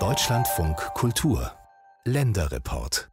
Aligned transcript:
Deutschlandfunk 0.00 0.76
Kultur 0.94 1.52
Länderreport 2.04 3.08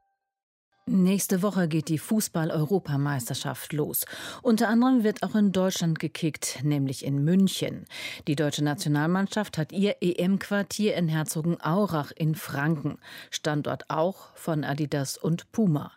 Nächste 0.87 1.43
Woche 1.43 1.67
geht 1.67 1.87
die 1.87 1.99
Fußball-Europameisterschaft 1.99 3.73
los. 3.73 4.05
Unter 4.41 4.69
anderem 4.69 5.03
wird 5.03 5.21
auch 5.21 5.35
in 5.35 5.51
Deutschland 5.51 5.99
gekickt, 5.99 6.63
nämlich 6.63 7.05
in 7.05 7.23
München. 7.23 7.85
Die 8.27 8.35
deutsche 8.35 8.63
Nationalmannschaft 8.63 9.59
hat 9.59 9.71
ihr 9.71 9.97
EM-Quartier 10.01 10.95
in 10.95 11.07
Herzogenaurach 11.07 12.11
in 12.15 12.33
Franken, 12.33 12.97
Standort 13.29 13.91
auch 13.91 14.35
von 14.35 14.63
Adidas 14.63 15.15
und 15.19 15.51
Puma. 15.51 15.91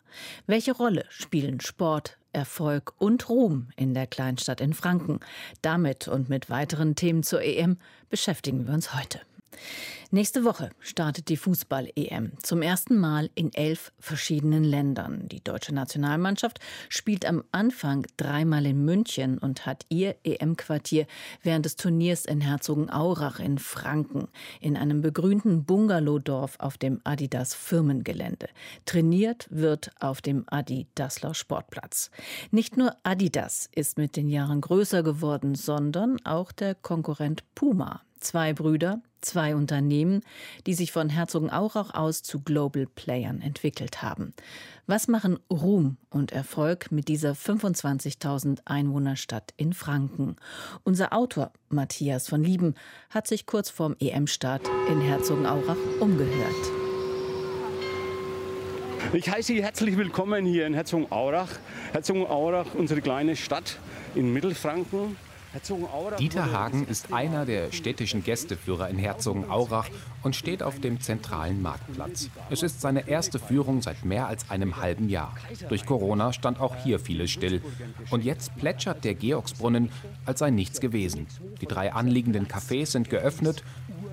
Welche 0.47 0.73
Rolle 0.73 1.07
spielen 1.09 1.61
Sport, 1.61 2.19
Erfolg 2.35 2.93
und 2.99 3.29
Ruhm 3.31 3.69
in 3.77 3.95
der 3.95 4.07
Kleinstadt 4.07 4.61
in 4.61 4.75
Franken? 4.75 5.21
Damit 5.63 6.09
und 6.09 6.29
mit 6.29 6.51
weiteren 6.51 6.95
Themen 6.95 7.23
zur 7.23 7.41
EM 7.41 7.79
beschäftigen 8.15 8.65
wir 8.69 8.75
uns 8.75 8.95
heute. 8.95 9.23
Nächste 10.11 10.45
Woche 10.45 10.71
startet 10.79 11.29
die 11.29 11.37
Fußball-EM 11.37 12.33
zum 12.41 12.63
ersten 12.63 12.97
Mal 12.99 13.31
in 13.35 13.53
elf 13.53 13.93
verschiedenen 13.99 14.63
Ländern. 14.63 15.29
Die 15.29 15.43
deutsche 15.43 15.75
Nationalmannschaft 15.75 16.61
spielt 16.89 17.27
am 17.27 17.43
Anfang 17.51 18.07
dreimal 18.17 18.65
in 18.65 18.85
München 18.85 19.39
und 19.39 19.67
hat 19.67 19.87
ihr 19.89 20.15
EM-Quartier 20.23 21.09
während 21.43 21.65
des 21.65 21.75
Turniers 21.75 22.27
in 22.27 22.41
Herzogenaurach 22.41 23.41
in 23.41 23.59
Franken 23.59 24.29
in 24.61 24.77
einem 24.77 25.01
begrünten 25.01 25.65
Bungalowdorf 25.65 26.61
auf 26.61 26.79
dem 26.79 27.01
Adidas 27.03 27.55
Firmengelände. 27.55 28.49
Trainiert 28.87 29.49
wird 29.51 29.91
auf 29.99 30.23
dem 30.23 30.45
Adi 30.47 30.87
Dassler 30.95 31.35
Sportplatz. 31.35 32.13
Nicht 32.53 32.77
nur 32.77 32.95
Adidas 33.03 33.69
ist 33.75 33.99
mit 33.99 34.15
den 34.15 34.29
Jahren 34.29 34.61
größer 34.61 35.03
geworden, 35.03 35.57
sondern 35.57 36.25
auch 36.25 36.53
der 36.53 36.77
Konkurrent 36.77 37.43
Puma. 37.57 38.03
Zwei 38.21 38.55
Brüder, 38.55 39.03
zwei 39.25 39.55
Unternehmen, 39.57 40.23
die 40.67 40.75
sich 40.75 40.93
von 40.93 41.09
Herzogenaurach 41.09 41.95
aus 41.95 42.23
zu 42.23 42.41
Global 42.41 42.87
Playern 42.87 43.41
entwickelt 43.41 44.03
haben. 44.03 44.35
Was 44.87 45.09
machen 45.09 45.39
Ruhm 45.51 45.97
und 46.11 46.33
Erfolg 46.33 46.93
mit 46.93 47.09
dieser 47.09 47.33
25.000 47.33 48.61
Einwohnerstadt 48.67 49.55
in 49.57 49.73
Franken? 49.73 50.37
Unser 50.83 51.13
Autor 51.13 51.53
Matthias 51.69 52.29
von 52.29 52.43
Lieben 52.43 52.75
hat 53.11 53.27
sich 53.27 53.47
kurz 53.47 53.71
vorm 53.71 53.97
EM-Start 53.99 54.69
in 54.91 55.01
Herzogenaurach 55.01 55.79
umgehört. 56.01 56.85
Ich 59.13 59.31
heiße 59.31 59.53
Sie 59.53 59.63
herzlich 59.63 59.97
willkommen 59.97 60.45
hier 60.45 60.67
in 60.67 60.75
Herzogenaurach. 60.75 61.51
Herzogenaurach, 61.93 62.75
unsere 62.75 63.01
kleine 63.01 63.37
Stadt 63.37 63.79
in 64.15 64.33
Mittelfranken. 64.33 65.17
Dieter 66.19 66.53
Hagen 66.53 66.87
ist 66.87 67.13
einer 67.13 67.47
der 67.47 67.71
städtischen 67.71 68.25
Gästeführer 68.25 68.89
in 68.89 68.99
Herzogenaurach 68.99 69.89
und 70.23 70.35
steht 70.35 70.63
auf 70.63 70.81
dem 70.81 71.01
zentralen 71.01 71.63
Marktplatz. 71.63 72.29
Es 72.51 72.63
ist 72.63 72.81
seine 72.81 73.09
erste 73.09 73.39
Führung 73.39 73.81
seit 73.81 74.05
mehr 74.05 74.27
als 74.27 74.51
einem 74.51 74.79
halben 74.79 75.09
Jahr. 75.09 75.35
Durch 75.69 75.87
Corona 75.87 76.33
stand 76.33 76.61
auch 76.61 76.75
hier 76.77 76.99
vieles 76.99 77.31
still. 77.31 77.63
Und 78.11 78.25
jetzt 78.25 78.57
plätschert 78.57 79.05
der 79.05 79.15
Georgsbrunnen, 79.15 79.91
als 80.27 80.41
sei 80.41 80.51
nichts 80.51 80.81
gewesen. 80.81 81.27
Die 81.61 81.67
drei 81.67 81.93
anliegenden 81.93 82.49
Cafés 82.49 82.87
sind 82.87 83.09
geöffnet. 83.09 83.63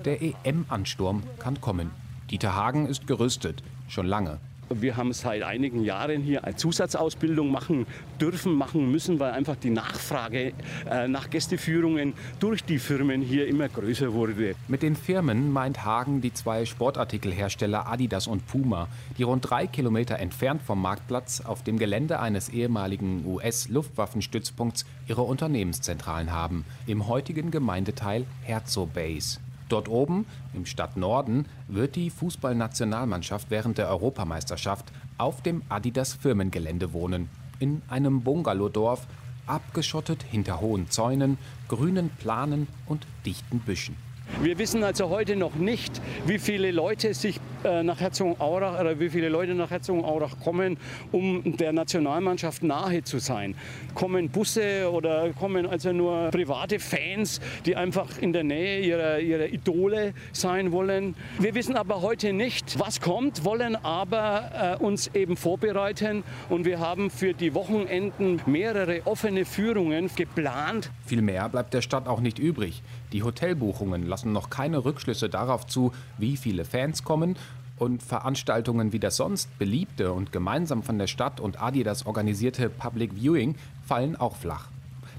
Der 0.04 0.22
EM-Ansturm 0.22 1.22
kann 1.38 1.60
kommen. 1.60 1.90
Dieter 2.30 2.54
Hagen 2.54 2.86
ist 2.86 3.06
gerüstet, 3.06 3.62
schon 3.88 4.06
lange. 4.06 4.38
Wir 4.80 4.96
haben 4.96 5.12
seit 5.12 5.42
einigen 5.42 5.84
Jahren 5.84 6.22
hier 6.22 6.44
eine 6.44 6.56
Zusatzausbildung 6.56 7.50
machen 7.50 7.86
dürfen, 8.20 8.54
machen 8.54 8.90
müssen, 8.90 9.18
weil 9.20 9.32
einfach 9.32 9.56
die 9.56 9.70
Nachfrage 9.70 10.52
äh, 10.88 11.08
nach 11.08 11.30
Gästeführungen 11.30 12.14
durch 12.40 12.64
die 12.64 12.78
Firmen 12.78 13.20
hier 13.20 13.46
immer 13.48 13.68
größer 13.68 14.12
wurde. 14.12 14.54
Mit 14.68 14.82
den 14.82 14.96
Firmen 14.96 15.52
meint 15.52 15.84
Hagen 15.84 16.20
die 16.20 16.32
zwei 16.32 16.64
Sportartikelhersteller 16.64 17.86
Adidas 17.86 18.26
und 18.26 18.46
Puma, 18.46 18.88
die 19.18 19.24
rund 19.24 19.50
drei 19.50 19.66
Kilometer 19.66 20.18
entfernt 20.18 20.62
vom 20.62 20.80
Marktplatz 20.80 21.40
auf 21.40 21.62
dem 21.62 21.78
Gelände 21.78 22.20
eines 22.20 22.48
ehemaligen 22.48 23.26
US-Luftwaffenstützpunkts 23.26 24.86
ihre 25.08 25.22
Unternehmenszentralen 25.22 26.32
haben, 26.32 26.64
im 26.86 27.08
heutigen 27.08 27.50
Gemeindeteil 27.50 28.24
Herzo 28.42 28.86
Base. 28.86 29.38
Dort 29.72 29.88
oben, 29.88 30.26
im 30.52 30.66
Stadtnorden, 30.66 31.46
wird 31.66 31.96
die 31.96 32.10
Fußballnationalmannschaft 32.10 33.50
während 33.50 33.78
der 33.78 33.88
Europameisterschaft 33.88 34.92
auf 35.16 35.40
dem 35.40 35.62
Adidas 35.70 36.12
Firmengelände 36.12 36.92
wohnen. 36.92 37.30
In 37.58 37.80
einem 37.88 38.20
Bungalowdorf, 38.20 39.06
abgeschottet 39.46 40.24
hinter 40.24 40.60
hohen 40.60 40.90
Zäunen, 40.90 41.38
grünen 41.68 42.10
Planen 42.10 42.68
und 42.86 43.06
dichten 43.24 43.60
Büschen. 43.60 43.96
Wir 44.40 44.58
wissen 44.58 44.82
also 44.82 45.08
heute 45.08 45.36
noch 45.36 45.54
nicht, 45.54 46.00
wie 46.26 46.38
viele 46.38 46.72
Leute 46.72 47.14
sich 47.14 47.38
äh, 47.64 47.82
nach 47.82 48.00
Herzogenaurach 48.00 48.80
oder 48.80 48.98
wie 48.98 49.08
viele 49.08 49.28
Leute 49.28 49.54
nach 49.54 49.70
Herzogenaurach 49.70 50.40
kommen, 50.42 50.78
um 51.12 51.56
der 51.58 51.72
Nationalmannschaft 51.72 52.62
nahe 52.62 53.04
zu 53.04 53.18
sein. 53.18 53.54
Kommen 53.94 54.30
Busse 54.30 54.90
oder 54.90 55.30
kommen 55.38 55.66
also 55.66 55.92
nur 55.92 56.30
private 56.30 56.80
Fans, 56.80 57.40
die 57.66 57.76
einfach 57.76 58.18
in 58.18 58.32
der 58.32 58.42
Nähe 58.42 58.80
ihrer, 58.80 59.20
ihrer 59.20 59.46
Idole 59.46 60.14
sein 60.32 60.72
wollen. 60.72 61.14
Wir 61.38 61.54
wissen 61.54 61.76
aber 61.76 62.02
heute 62.02 62.32
nicht, 62.32 62.80
was 62.80 63.00
kommt, 63.00 63.44
wollen 63.44 63.76
aber 63.76 64.78
äh, 64.80 64.82
uns 64.82 65.08
eben 65.14 65.36
vorbereiten 65.36 66.24
und 66.48 66.64
wir 66.64 66.80
haben 66.80 67.10
für 67.10 67.32
die 67.32 67.54
Wochenenden 67.54 68.40
mehrere 68.46 69.02
offene 69.04 69.44
Führungen 69.44 70.10
geplant. 70.16 70.90
Viel 71.06 71.22
mehr 71.22 71.48
bleibt 71.48 71.74
der 71.74 71.82
Stadt 71.82 72.08
auch 72.08 72.20
nicht 72.20 72.38
übrig. 72.38 72.82
Die 73.12 73.22
Hotelbuchungen 73.22 74.06
lassen 74.06 74.32
noch 74.32 74.48
keine 74.48 74.84
Rückschlüsse 74.84 75.28
darauf 75.28 75.66
zu, 75.66 75.92
wie 76.18 76.36
viele 76.36 76.64
Fans 76.64 77.04
kommen 77.04 77.36
und 77.78 78.02
Veranstaltungen 78.02 78.92
wie 78.92 78.98
das 78.98 79.16
sonst 79.16 79.58
beliebte 79.58 80.12
und 80.12 80.32
gemeinsam 80.32 80.82
von 80.82 80.98
der 80.98 81.06
Stadt 81.06 81.40
und 81.40 81.60
Adidas 81.60 82.06
organisierte 82.06 82.70
Public 82.70 83.14
Viewing 83.14 83.56
fallen 83.84 84.16
auch 84.16 84.36
flach. 84.36 84.68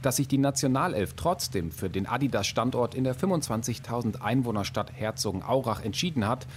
Dass 0.01 0.17
sich 0.17 0.27
die 0.27 0.37
Nationalelf 0.37 1.13
trotzdem 1.13 1.71
für 1.71 1.89
den 1.89 2.07
Adidas-Standort 2.07 2.95
in 2.95 3.03
der 3.03 3.15
25.000 3.15 4.21
Einwohnerstadt 4.21 4.91
Herzogenaurach 4.93 5.83
entschieden 5.83 6.27
hat, 6.27 6.47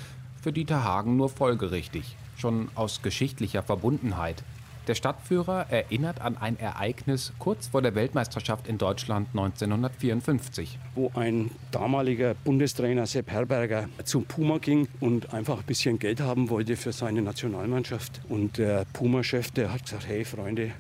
für 0.41 0.53
Dieter 0.53 0.85
Hagen 0.85 1.17
nur 1.17 1.29
folgerichtig, 1.29 2.17
schon 2.37 2.69
aus 2.75 3.03
geschichtlicher 3.03 3.63
Verbundenheit. 3.63 4.43
Der 4.87 4.95
Stadtführer 4.95 5.67
erinnert 5.69 6.21
an 6.21 6.37
ein 6.37 6.57
Ereignis 6.61 7.33
kurz 7.41 7.67
vor 7.67 7.83
der 7.83 7.97
Weltmeisterschaft 7.97 8.69
in 8.69 8.79
Deutschland 8.79 9.29
1954. 9.33 10.79
Wo 10.95 11.11
ein 11.15 11.51
damaliger 11.73 12.35
Bundestrainer 12.35 13.07
Sepp 13.07 13.33
Herberger 13.33 13.89
zum 14.05 14.27
Puma 14.27 14.59
ging 14.59 14.87
und 15.01 15.35
einfach 15.35 15.59
ein 15.59 15.65
bisschen 15.65 15.99
Geld 15.99 16.21
haben 16.21 16.51
wollte 16.51 16.77
für 16.77 16.93
seine 16.93 17.21
Nationalmannschaft. 17.21 18.21
Und 18.29 18.59
der 18.59 18.85
Puma-Chef, 18.93 19.51
der 19.51 19.73
hat 19.73 19.83
gesagt, 19.85 20.07
hey 20.07 20.25
Freunde, 20.25 20.71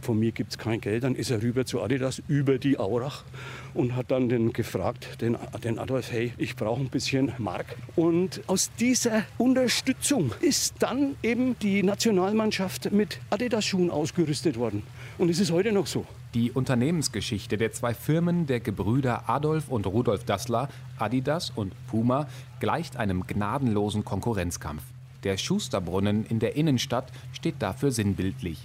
von 0.00 0.18
mir 0.18 0.32
gibt 0.32 0.50
es 0.50 0.58
kein 0.58 0.80
Geld. 0.80 1.04
Dann 1.04 1.14
ist 1.14 1.30
er 1.30 1.42
rüber 1.42 1.64
zu 1.64 1.80
Adidas 1.82 2.22
über 2.28 2.58
die 2.58 2.78
Aurach 2.78 3.24
und 3.74 3.96
hat 3.96 4.10
dann 4.10 4.28
den 4.28 4.52
gefragt, 4.52 5.20
den, 5.20 5.36
den 5.64 5.78
Adolf, 5.78 6.10
hey, 6.10 6.32
ich 6.38 6.56
brauche 6.56 6.80
ein 6.80 6.88
bisschen 6.88 7.32
Mark. 7.38 7.76
Und 7.96 8.42
aus 8.46 8.70
dieser 8.78 9.24
Unterstützung 9.38 10.32
ist 10.40 10.74
dann 10.80 11.16
eben 11.22 11.58
die 11.60 11.82
Nationalmannschaft 11.82 12.92
mit 12.92 13.20
Adidas-Schuhen 13.30 13.90
ausgerüstet 13.90 14.58
worden. 14.58 14.82
Und 15.18 15.28
es 15.28 15.40
ist 15.40 15.52
heute 15.52 15.72
noch 15.72 15.86
so. 15.86 16.06
Die 16.34 16.52
Unternehmensgeschichte 16.52 17.58
der 17.58 17.72
zwei 17.72 17.92
Firmen 17.92 18.46
der 18.46 18.60
Gebrüder 18.60 19.28
Adolf 19.28 19.68
und 19.68 19.86
Rudolf 19.86 20.24
Dassler, 20.24 20.68
Adidas 20.96 21.50
und 21.50 21.74
Puma, 21.88 22.28
gleicht 22.60 22.96
einem 22.96 23.26
gnadenlosen 23.26 24.04
Konkurrenzkampf. 24.04 24.82
Der 25.24 25.36
Schusterbrunnen 25.36 26.24
in 26.24 26.38
der 26.38 26.56
Innenstadt 26.56 27.12
steht 27.32 27.56
dafür 27.58 27.90
sinnbildlich. 27.90 28.58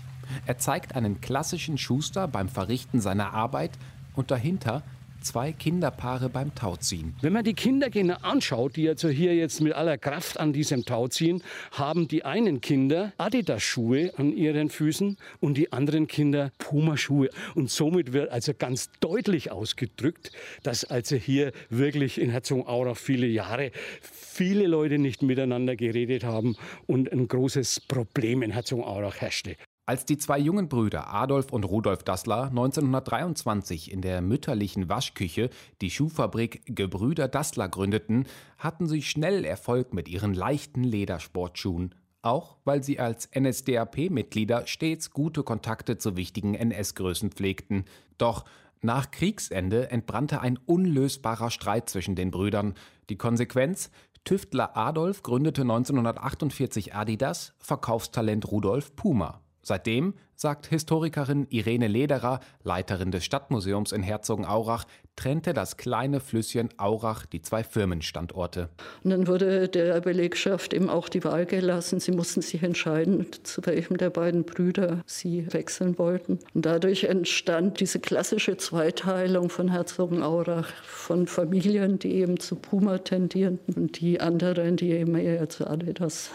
Er 0.46 0.58
zeigt 0.58 0.96
einen 0.96 1.22
klassischen 1.22 1.78
Schuster 1.78 2.28
beim 2.28 2.50
Verrichten 2.50 3.02
seiner 3.02 3.34
Arbeit 3.34 3.72
und 4.16 4.31
dahinter 4.31 4.84
zwei 5.25 5.52
Kinderpaare 5.52 6.30
beim 6.30 6.53
Tauziehen. 6.53 7.16
Wenn 7.22 7.34
man 7.34 7.44
die 7.44 7.53
Kinder 7.53 7.90
anschaut, 8.24 8.76
die 8.76 8.88
also 8.88 9.09
hier 9.09 9.35
jetzt 9.35 9.59
mit 9.59 9.73
aller 9.73 9.97
Kraft 9.97 10.40
an 10.40 10.53
diesem 10.53 10.85
Tau 10.85 11.08
ziehen, 11.08 11.41
haben 11.72 12.08
die 12.08 12.23
einen 12.23 12.61
Kinder 12.61 13.11
Adidas-Schuhe 13.17 14.14
an 14.17 14.32
ihren 14.32 14.70
Füßen 14.70 15.17
und 15.40 15.58
die 15.58 15.73
anderen 15.73 16.08
Kinder 16.08 16.52
Puma-Schuhe. 16.59 17.29
Und 17.55 17.72
somit 17.72 18.14
wird 18.14 18.32
also 18.32 18.53
ganz 18.53 18.91
deutlich 19.00 19.52
ausgedrückt, 19.52 20.32
dass 20.61 20.85
also 20.85 21.16
hier 21.16 21.52
wirklich 21.70 22.22
in 22.22 22.29
Herzogenaurach 22.29 22.97
viele 22.97 23.28
Jahre 23.28 23.72
viele 24.02 24.67
Leute 24.67 25.00
nicht 25.00 25.23
miteinander 25.23 25.76
geredet 25.76 26.23
haben 26.23 26.55
und 26.85 27.11
ein 27.11 27.28
großes 27.28 27.82
Problem 27.82 28.44
in 28.44 28.52
Herzogenaurach 28.52 29.22
herrschte. 29.22 29.55
Als 29.87 30.03
die 30.03 30.17
zwei 30.17 30.40
jungen 30.40 30.67
Brüder 30.67 31.14
Adolf 31.14 31.53
und 31.53 31.64
Rudolf 31.64 32.02
Dassler 32.02 32.46
1923 32.46 33.91
in 33.91 34.02
der 34.02 34.22
mütterlichen 34.22 34.90
Waschküche 34.90 35.52
die 35.79 35.91
Schuhfabrik 35.91 36.64
Gebrüder 36.66 37.28
Dassler 37.28 37.70
gründeten, 37.70 38.26
hatten 38.58 38.87
sie 38.87 39.03
schnell 39.03 39.46
Erfolg 39.46 39.93
mit 39.93 40.09
ihren 40.09 40.34
leichten 40.34 40.84
Ledersportschuhen, 40.84 41.93
auch 42.23 42.58
weil 42.66 42.82
sie 42.82 42.99
als 42.99 43.29
NSDAP-Mitglieder 43.37 44.66
stets 44.66 45.11
gute 45.11 45.43
Kontakte 45.43 45.99
zu 45.99 46.17
wichtigen 46.17 46.55
NS-Größen 46.55 47.29
pflegten. 47.29 47.85
Doch 48.17 48.46
Nach 48.81 49.11
Kriegsende 49.11 49.91
entbrannte 49.91 50.41
ein 50.41 50.58
unlösbarer 50.66 51.52
Streit 51.52 51.91
zwischen 51.91 52.16
den 52.16 52.31
Brüdern. 52.31 52.73
Die 53.09 53.17
Konsequenz? 53.17 53.91
Tüftler 54.23 54.76
Adolf 54.76 55.22
gründete 55.22 55.61
1948 55.61 56.96
Adidas, 56.96 57.53
Verkaufstalent 57.59 58.52
Rudolf 58.52 58.96
Puma. 58.96 59.45
Seitdem, 59.67 60.14
sagt 60.35 60.67
Historikerin 60.67 61.47
Irene 61.50 61.88
Lederer, 61.88 62.40
Leiterin 62.64 63.09
des 63.09 63.26
Stadtmuseums 63.26 63.94
in 63.94 64.03
Herzogenaurach, 64.03 64.85
trennte 65.16 65.56
das 65.56 65.76
kleine 65.76 66.20
Flüsschen 66.20 66.70
Aurach 66.78 67.26
die 67.26 67.41
zwei 67.41 67.64
Firmenstandorte. 67.64 68.70
Und 69.03 69.09
dann 69.09 69.26
wurde 69.26 69.67
der 69.67 70.02
Belegschaft 70.02 70.72
eben 70.72 70.88
auch 70.88 71.09
die 71.09 71.23
Wahl 71.23 71.47
gelassen. 71.47 72.00
Sie 72.00 72.12
mussten 72.12 72.44
sich 72.44 72.62
entscheiden, 72.62 73.26
zu 73.41 73.66
welchem 73.66 73.97
der 73.97 74.12
beiden 74.12 74.44
Brüder 74.44 75.02
sie 75.08 75.52
wechseln 75.52 75.97
wollten. 75.97 76.38
Und 76.53 76.67
dadurch 76.67 77.06
entstand 77.06 77.79
diese 77.79 78.00
klassische 78.00 78.58
Zweiteilung 78.58 79.50
von 79.50 79.72
Herzogenaurach 79.72 80.72
von 80.84 81.26
Familien, 81.26 81.97
die 81.97 82.14
eben 82.17 82.40
zu 82.40 82.56
Puma 82.56 83.00
tendierten 83.00 83.73
und 83.73 84.00
die 84.00 84.22
anderen, 84.22 84.78
die 84.78 84.91
eben 84.91 85.16
eher 85.16 85.50
zu 85.50 85.66
Adidas. 85.66 86.29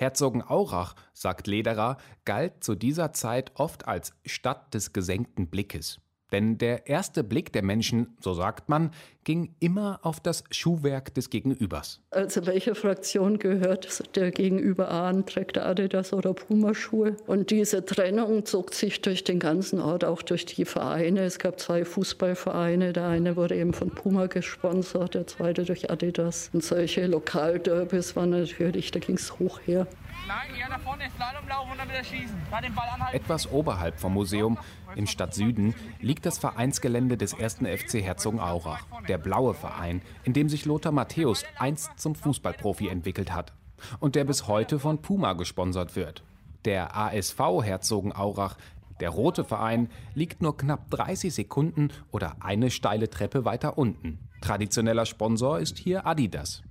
Herzogenaurach, 0.00 0.94
sagt 1.12 1.46
Lederer, 1.46 1.98
galt 2.24 2.64
zu 2.64 2.74
dieser 2.74 3.12
Zeit 3.12 3.52
oft 3.54 3.86
als 3.86 4.14
Stadt 4.24 4.72
des 4.72 4.92
gesenkten 4.92 5.48
Blickes. 5.48 6.00
Denn 6.32 6.58
der 6.58 6.86
erste 6.86 7.24
Blick 7.24 7.52
der 7.52 7.62
Menschen, 7.62 8.16
so 8.20 8.34
sagt 8.34 8.68
man, 8.68 8.92
ging 9.30 9.54
immer 9.60 10.00
auf 10.02 10.18
das 10.18 10.42
Schuhwerk 10.50 11.14
des 11.14 11.30
Gegenübers. 11.30 12.00
Also 12.10 12.46
welche 12.46 12.74
Fraktion 12.74 13.38
gehört 13.38 14.16
der 14.16 14.32
Gegenüber 14.32 14.90
an? 14.90 15.24
Trägt 15.24 15.56
er 15.56 15.66
Adidas 15.66 16.12
oder 16.12 16.34
Puma-Schuhe? 16.34 17.14
Und 17.28 17.50
diese 17.50 17.84
Trennung 17.84 18.44
zog 18.44 18.74
sich 18.74 19.02
durch 19.02 19.22
den 19.22 19.38
ganzen 19.38 19.80
Ort, 19.80 20.04
auch 20.04 20.22
durch 20.22 20.46
die 20.46 20.64
Vereine. 20.64 21.20
Es 21.20 21.38
gab 21.38 21.60
zwei 21.60 21.84
Fußballvereine. 21.84 22.92
Der 22.92 23.06
eine 23.06 23.36
wurde 23.36 23.54
eben 23.54 23.72
von 23.72 23.90
Puma 23.90 24.26
gesponsert, 24.26 25.14
der 25.14 25.28
zweite 25.28 25.64
durch 25.64 25.92
Adidas. 25.92 26.50
Und 26.52 26.64
solche 26.64 27.06
Lokalderbys 27.06 28.16
waren 28.16 28.30
natürlich, 28.30 28.90
da 28.90 28.98
ging 28.98 29.14
es 29.14 29.38
hoch 29.38 29.60
her. 29.64 29.86
Nein, 30.26 30.58
ja, 30.58 30.68
da 30.68 30.78
vorne 30.78 31.06
ist 31.06 31.14
Slalomlauf 31.14 31.70
und 31.70 31.78
dann 31.78 31.88
wieder 31.88 32.02
schießen. 32.04 32.36
den 32.62 32.74
Ball 32.74 32.88
anhalten. 32.94 33.16
Etwas 33.16 33.50
oberhalb 33.50 33.98
vom 33.98 34.14
Museum, 34.14 34.58
im 34.96 35.06
Stadtsüden, 35.06 35.74
liegt 36.00 36.26
das 36.26 36.38
Vereinsgelände 36.38 37.16
des 37.16 37.34
1. 37.34 37.58
FC 37.58 38.02
Herzogenaurach, 38.02 38.84
der 39.08 39.18
blaue 39.20 39.54
Verein, 39.54 40.02
in 40.24 40.32
dem 40.32 40.48
sich 40.48 40.64
Lothar 40.64 40.92
Matthäus 40.92 41.44
einst 41.58 41.92
zum 41.96 42.14
Fußballprofi 42.14 42.88
entwickelt 42.88 43.32
hat 43.32 43.52
und 43.98 44.14
der 44.14 44.24
bis 44.24 44.46
heute 44.46 44.78
von 44.78 45.00
Puma 45.02 45.34
gesponsert 45.34 45.96
wird. 45.96 46.22
Der 46.64 46.96
ASV 46.96 47.38
Herzogenaurach 47.62 48.56
der 49.00 49.10
rote 49.10 49.44
Verein 49.44 49.88
liegt 50.14 50.42
nur 50.42 50.56
knapp 50.56 50.90
30 50.90 51.32
Sekunden 51.34 51.88
oder 52.10 52.36
eine 52.40 52.70
steile 52.70 53.08
Treppe 53.08 53.46
weiter 53.46 53.78
unten. 53.78 54.18
Traditioneller 54.42 55.06
Sponsor 55.06 55.58
ist 55.58 55.78
hier 55.78 56.06
Adidas. 56.06 56.62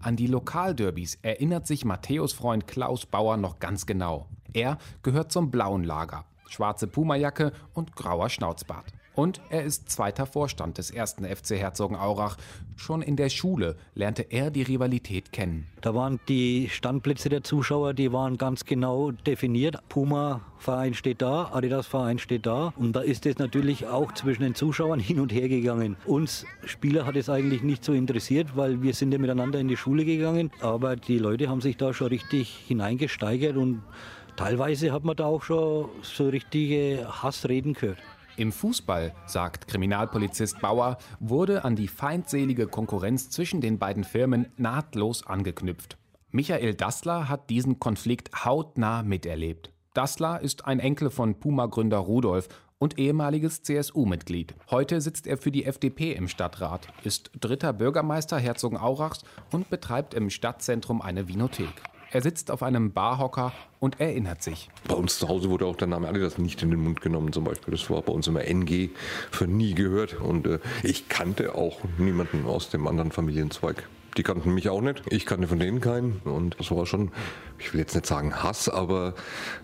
An 0.00 0.16
die 0.16 0.26
Lokalderbys 0.26 1.18
erinnert 1.22 1.66
sich 1.66 1.84
Matthäus 1.84 2.32
Freund 2.32 2.66
Klaus 2.66 3.06
Bauer 3.06 3.36
noch 3.36 3.60
ganz 3.60 3.86
genau. 3.86 4.28
Er 4.52 4.78
gehört 5.02 5.30
zum 5.30 5.50
blauen 5.50 5.84
Lager. 5.84 6.24
Schwarze 6.48 6.86
Pumajacke 6.86 7.52
und 7.72 7.94
grauer 7.94 8.30
Schnauzbart. 8.30 8.92
Und 9.16 9.40
er 9.48 9.64
ist 9.64 9.90
zweiter 9.90 10.26
Vorstand 10.26 10.76
des 10.76 10.90
ersten 10.90 11.24
FC 11.24 11.52
Herzogenaurach. 11.52 12.36
Schon 12.76 13.00
in 13.00 13.16
der 13.16 13.30
Schule 13.30 13.76
lernte 13.94 14.26
er 14.28 14.50
die 14.50 14.62
Rivalität 14.62 15.32
kennen. 15.32 15.66
Da 15.80 15.94
waren 15.94 16.20
die 16.28 16.68
Standplätze 16.70 17.30
der 17.30 17.42
Zuschauer, 17.42 17.94
die 17.94 18.12
waren 18.12 18.36
ganz 18.36 18.66
genau 18.66 19.12
definiert. 19.12 19.78
Puma-Verein 19.88 20.92
steht 20.92 21.22
da, 21.22 21.50
Adidas-Verein 21.50 22.18
steht 22.18 22.44
da. 22.44 22.74
Und 22.76 22.94
da 22.94 23.00
ist 23.00 23.24
es 23.24 23.38
natürlich 23.38 23.86
auch 23.86 24.12
zwischen 24.12 24.42
den 24.42 24.54
Zuschauern 24.54 25.00
hin 25.00 25.18
und 25.18 25.32
her 25.32 25.48
gegangen. 25.48 25.96
Uns 26.04 26.44
Spieler 26.66 27.06
hat 27.06 27.16
es 27.16 27.30
eigentlich 27.30 27.62
nicht 27.62 27.84
so 27.84 27.94
interessiert, 27.94 28.54
weil 28.54 28.82
wir 28.82 28.92
sind 28.92 29.12
ja 29.12 29.18
miteinander 29.18 29.58
in 29.58 29.68
die 29.68 29.78
Schule 29.78 30.04
gegangen. 30.04 30.50
Aber 30.60 30.94
die 30.94 31.18
Leute 31.18 31.48
haben 31.48 31.62
sich 31.62 31.78
da 31.78 31.94
schon 31.94 32.08
richtig 32.08 32.54
hineingesteigert 32.68 33.56
und 33.56 33.82
teilweise 34.36 34.92
hat 34.92 35.04
man 35.04 35.16
da 35.16 35.24
auch 35.24 35.42
schon 35.42 35.88
so 36.02 36.28
richtige 36.28 37.06
Hassreden 37.22 37.72
gehört. 37.72 37.98
Im 38.36 38.52
Fußball, 38.52 39.14
sagt 39.24 39.66
Kriminalpolizist 39.66 40.60
Bauer, 40.60 40.98
wurde 41.20 41.64
an 41.64 41.74
die 41.74 41.88
feindselige 41.88 42.66
Konkurrenz 42.66 43.30
zwischen 43.30 43.62
den 43.62 43.78
beiden 43.78 44.04
Firmen 44.04 44.48
nahtlos 44.58 45.26
angeknüpft. 45.26 45.96
Michael 46.32 46.74
Dassler 46.74 47.30
hat 47.30 47.48
diesen 47.48 47.80
Konflikt 47.80 48.44
hautnah 48.44 49.02
miterlebt. 49.02 49.72
Dassler 49.94 50.42
ist 50.42 50.66
ein 50.66 50.80
Enkel 50.80 51.08
von 51.08 51.40
Puma-Gründer 51.40 51.96
Rudolf 51.96 52.48
und 52.78 52.98
ehemaliges 52.98 53.62
CSU-Mitglied. 53.62 54.54
Heute 54.70 55.00
sitzt 55.00 55.26
er 55.26 55.38
für 55.38 55.50
die 55.50 55.64
FDP 55.64 56.12
im 56.12 56.28
Stadtrat, 56.28 56.88
ist 57.04 57.30
dritter 57.40 57.72
Bürgermeister 57.72 58.38
Herzogenaurachs 58.38 59.22
und 59.50 59.70
betreibt 59.70 60.12
im 60.12 60.28
Stadtzentrum 60.28 61.00
eine 61.00 61.26
Vinothek. 61.26 61.82
Er 62.12 62.22
sitzt 62.22 62.52
auf 62.52 62.62
einem 62.62 62.92
Barhocker 62.92 63.52
und 63.80 64.00
erinnert 64.00 64.40
sich. 64.42 64.70
Bei 64.86 64.94
uns 64.94 65.18
zu 65.18 65.28
Hause 65.28 65.50
wurde 65.50 65.66
auch 65.66 65.76
der 65.76 65.88
Name 65.88 66.08
Adidas 66.08 66.38
nicht 66.38 66.62
in 66.62 66.70
den 66.70 66.80
Mund 66.80 67.00
genommen 67.00 67.32
zum 67.32 67.44
Beispiel. 67.44 67.72
Das 67.72 67.90
war 67.90 68.00
bei 68.02 68.12
uns 68.12 68.28
immer 68.28 68.44
NG, 68.44 68.90
für 69.32 69.48
nie 69.48 69.74
gehört. 69.74 70.20
Und 70.20 70.46
äh, 70.46 70.60
ich 70.84 71.08
kannte 71.08 71.56
auch 71.56 71.80
niemanden 71.98 72.46
aus 72.46 72.70
dem 72.70 72.86
anderen 72.86 73.10
Familienzweig. 73.10 73.88
Die 74.16 74.22
kannten 74.22 74.54
mich 74.54 74.68
auch 74.68 74.80
nicht. 74.80 75.02
Ich 75.10 75.26
kannte 75.26 75.48
von 75.48 75.58
denen 75.58 75.80
keinen. 75.80 76.20
Und 76.24 76.58
das 76.58 76.70
war 76.70 76.86
schon, 76.86 77.10
ich 77.58 77.72
will 77.72 77.80
jetzt 77.80 77.94
nicht 77.94 78.06
sagen 78.06 78.42
Hass, 78.42 78.68
aber 78.68 79.14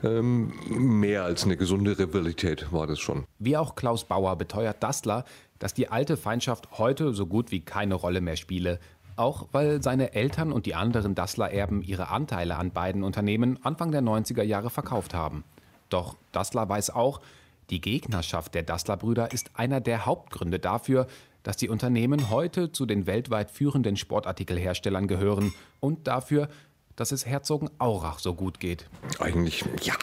ähm, 0.03 0.53
mehr 0.69 1.23
als 1.25 1.44
eine 1.44 1.56
gesunde 1.56 1.99
Rivalität 1.99 2.73
war 2.73 2.89
das 2.89 2.99
schon. 2.99 3.25
Wie 3.39 3.56
auch 3.56 3.77
Klaus 3.77 4.05
Bauer 4.05 4.37
beteuert 4.37 4.83
Dastler, 4.83 5.25
dass 5.59 5.75
die 5.75 5.89
alte 5.89 6.17
Feindschaft 6.17 6.77
heute 6.77 7.15
so 7.15 7.27
gut 7.27 7.53
wie 7.53 7.61
keine 7.61 7.94
Rolle 7.94 8.21
mehr 8.21 8.37
spiele. 8.37 8.81
Auch 9.17 9.49
weil 9.53 9.82
seine 9.82 10.14
Eltern 10.14 10.53
und 10.53 10.67
die 10.67 10.75
anderen 10.75 11.14
Dassler-Erben 11.14 11.82
ihre 11.82 12.09
Anteile 12.09 12.56
an 12.56 12.73
beiden 12.73 13.03
Unternehmen 13.03 13.59
Anfang 13.62 13.93
der 13.93 14.03
90er 14.03 14.43
Jahre 14.43 14.70
verkauft 14.70 15.14
haben. 15.14 15.44
Doch 15.88 16.17
Dassler 16.32 16.69
weiß 16.69 16.91
auch, 16.91 17.20
die 17.70 17.81
Gegnerschaft 17.81 18.55
der 18.55 18.62
Dassler-Brüder 18.62 19.32
ist 19.32 19.50
einer 19.55 19.81
der 19.81 20.06
Hauptgründe 20.06 20.59
dafür, 20.59 21.06
dass 21.43 21.56
die 21.56 21.69
Unternehmen 21.69 22.31
heute 22.31 22.73
zu 22.73 22.87
den 22.87 23.06
weltweit 23.06 23.50
führenden 23.50 23.97
Sportartikelherstellern 23.97 25.09
gehören 25.09 25.53
und 25.81 26.06
dafür, 26.06 26.49
dass 26.97 27.12
es 27.12 27.26
Herzogenaurach 27.26 28.19
so 28.19 28.35
gut 28.35 28.61
geht. 28.61 28.88
Eigentlich 29.19 29.65
ja, 29.82 29.94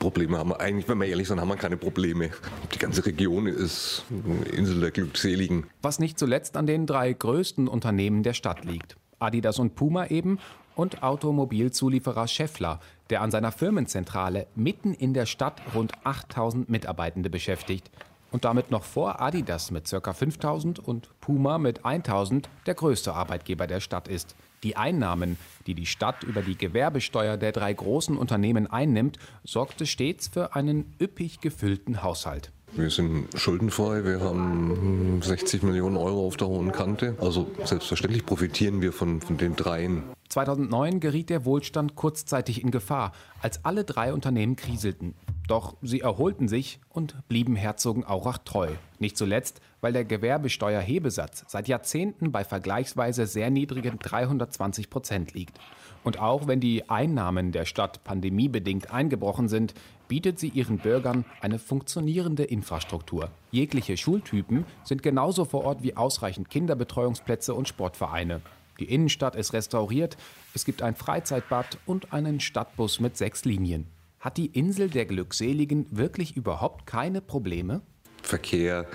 Probleme 0.00 0.38
haben 0.38 0.50
wir 0.50 0.60
eigentlich, 0.60 0.88
wenn 0.88 0.98
wir 0.98 1.06
ehrlich 1.06 1.28
sind, 1.28 1.40
haben 1.40 1.48
wir 1.48 1.56
keine 1.56 1.76
Probleme. 1.76 2.30
Die 2.74 2.78
ganze 2.78 3.04
Region 3.04 3.46
ist 3.46 4.04
eine 4.10 4.46
Insel 4.46 4.80
der 4.80 4.90
Glückseligen. 4.90 5.66
Was 5.82 6.00
nicht 6.00 6.18
zuletzt 6.18 6.56
an 6.56 6.66
den 6.66 6.86
drei 6.86 7.12
größten 7.12 7.68
Unternehmen 7.68 8.24
der 8.24 8.32
Stadt 8.32 8.64
liegt. 8.64 8.96
Adidas 9.20 9.58
und 9.58 9.76
Puma 9.76 10.06
eben 10.06 10.38
und 10.74 11.02
Automobilzulieferer 11.02 12.26
Scheffler, 12.26 12.80
der 13.10 13.20
an 13.20 13.30
seiner 13.30 13.52
Firmenzentrale 13.52 14.46
mitten 14.54 14.94
in 14.94 15.12
der 15.12 15.26
Stadt 15.26 15.60
rund 15.74 15.92
8000 16.04 16.70
Mitarbeitende 16.70 17.28
beschäftigt 17.28 17.90
und 18.32 18.46
damit 18.46 18.70
noch 18.70 18.84
vor 18.84 19.20
Adidas 19.20 19.70
mit 19.70 19.90
ca. 19.90 20.12
5000 20.12 20.78
und 20.78 21.10
Puma 21.20 21.58
mit 21.58 21.84
1000 21.84 22.48
der 22.66 22.74
größte 22.74 23.12
Arbeitgeber 23.12 23.66
der 23.66 23.80
Stadt 23.80 24.08
ist. 24.08 24.34
Die 24.62 24.76
Einnahmen, 24.76 25.38
die 25.66 25.74
die 25.74 25.86
Stadt 25.86 26.22
über 26.22 26.42
die 26.42 26.56
Gewerbesteuer 26.56 27.36
der 27.36 27.52
drei 27.52 27.72
großen 27.72 28.16
Unternehmen 28.16 28.66
einnimmt, 28.66 29.18
sorgte 29.42 29.86
stets 29.86 30.28
für 30.28 30.54
einen 30.54 30.94
üppig 31.00 31.40
gefüllten 31.40 32.02
Haushalt. 32.02 32.52
Wir 32.72 32.90
sind 32.90 33.28
schuldenfrei, 33.34 34.04
wir 34.04 34.20
haben 34.20 35.20
60 35.22 35.62
Millionen 35.62 35.96
Euro 35.96 36.26
auf 36.26 36.36
der 36.36 36.48
hohen 36.48 36.70
Kante. 36.72 37.16
Also 37.20 37.50
selbstverständlich 37.64 38.24
profitieren 38.24 38.80
wir 38.80 38.92
von, 38.92 39.20
von 39.20 39.36
den 39.36 39.56
dreien. 39.56 40.04
2009 40.28 41.00
geriet 41.00 41.30
der 41.30 41.44
Wohlstand 41.44 41.96
kurzzeitig 41.96 42.62
in 42.62 42.70
Gefahr, 42.70 43.12
als 43.42 43.64
alle 43.64 43.84
drei 43.84 44.12
Unternehmen 44.12 44.54
kriselten. 44.54 45.14
Doch 45.48 45.74
sie 45.82 46.00
erholten 46.00 46.46
sich 46.46 46.78
und 46.88 47.16
blieben 47.26 47.56
Herzogenaurach 47.56 48.38
treu. 48.38 48.68
Nicht 49.00 49.16
zuletzt, 49.16 49.60
weil 49.80 49.92
der 49.92 50.04
Gewerbesteuerhebesatz 50.04 51.44
seit 51.48 51.66
Jahrzehnten 51.66 52.30
bei 52.30 52.44
vergleichsweise 52.44 53.26
sehr 53.26 53.50
niedrigen 53.50 53.98
320 53.98 54.90
Prozent 54.90 55.34
liegt. 55.34 55.58
Und 56.04 56.20
auch 56.20 56.46
wenn 56.46 56.60
die 56.60 56.88
Einnahmen 56.88 57.50
der 57.50 57.64
Stadt 57.64 58.04
pandemiebedingt 58.04 58.92
eingebrochen 58.92 59.48
sind, 59.48 59.74
bietet 60.10 60.40
sie 60.40 60.48
ihren 60.48 60.78
Bürgern 60.78 61.24
eine 61.40 61.60
funktionierende 61.60 62.42
Infrastruktur. 62.42 63.30
Jegliche 63.52 63.96
Schultypen 63.96 64.64
sind 64.82 65.04
genauso 65.04 65.44
vor 65.44 65.64
Ort 65.64 65.84
wie 65.84 65.96
ausreichend 65.96 66.50
Kinderbetreuungsplätze 66.50 67.54
und 67.54 67.68
Sportvereine. 67.68 68.40
Die 68.80 68.92
Innenstadt 68.92 69.36
ist 69.36 69.52
restauriert, 69.52 70.16
es 70.52 70.64
gibt 70.64 70.82
ein 70.82 70.96
Freizeitbad 70.96 71.78
und 71.86 72.12
einen 72.12 72.40
Stadtbus 72.40 72.98
mit 72.98 73.16
sechs 73.16 73.44
Linien. 73.44 73.86
Hat 74.18 74.36
die 74.36 74.46
Insel 74.46 74.90
der 74.90 75.06
Glückseligen 75.06 75.86
wirklich 75.96 76.36
überhaupt 76.36 76.86
keine 76.86 77.20
Probleme? 77.20 77.80
Verkehr. 78.22 78.86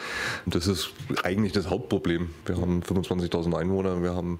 Das 0.45 0.67
ist 0.67 0.91
eigentlich 1.23 1.51
das 1.51 1.69
Hauptproblem. 1.69 2.29
Wir 2.45 2.57
haben 2.57 2.81
25.000 2.81 3.57
Einwohner, 3.57 4.01
wir 4.01 4.15
haben 4.15 4.39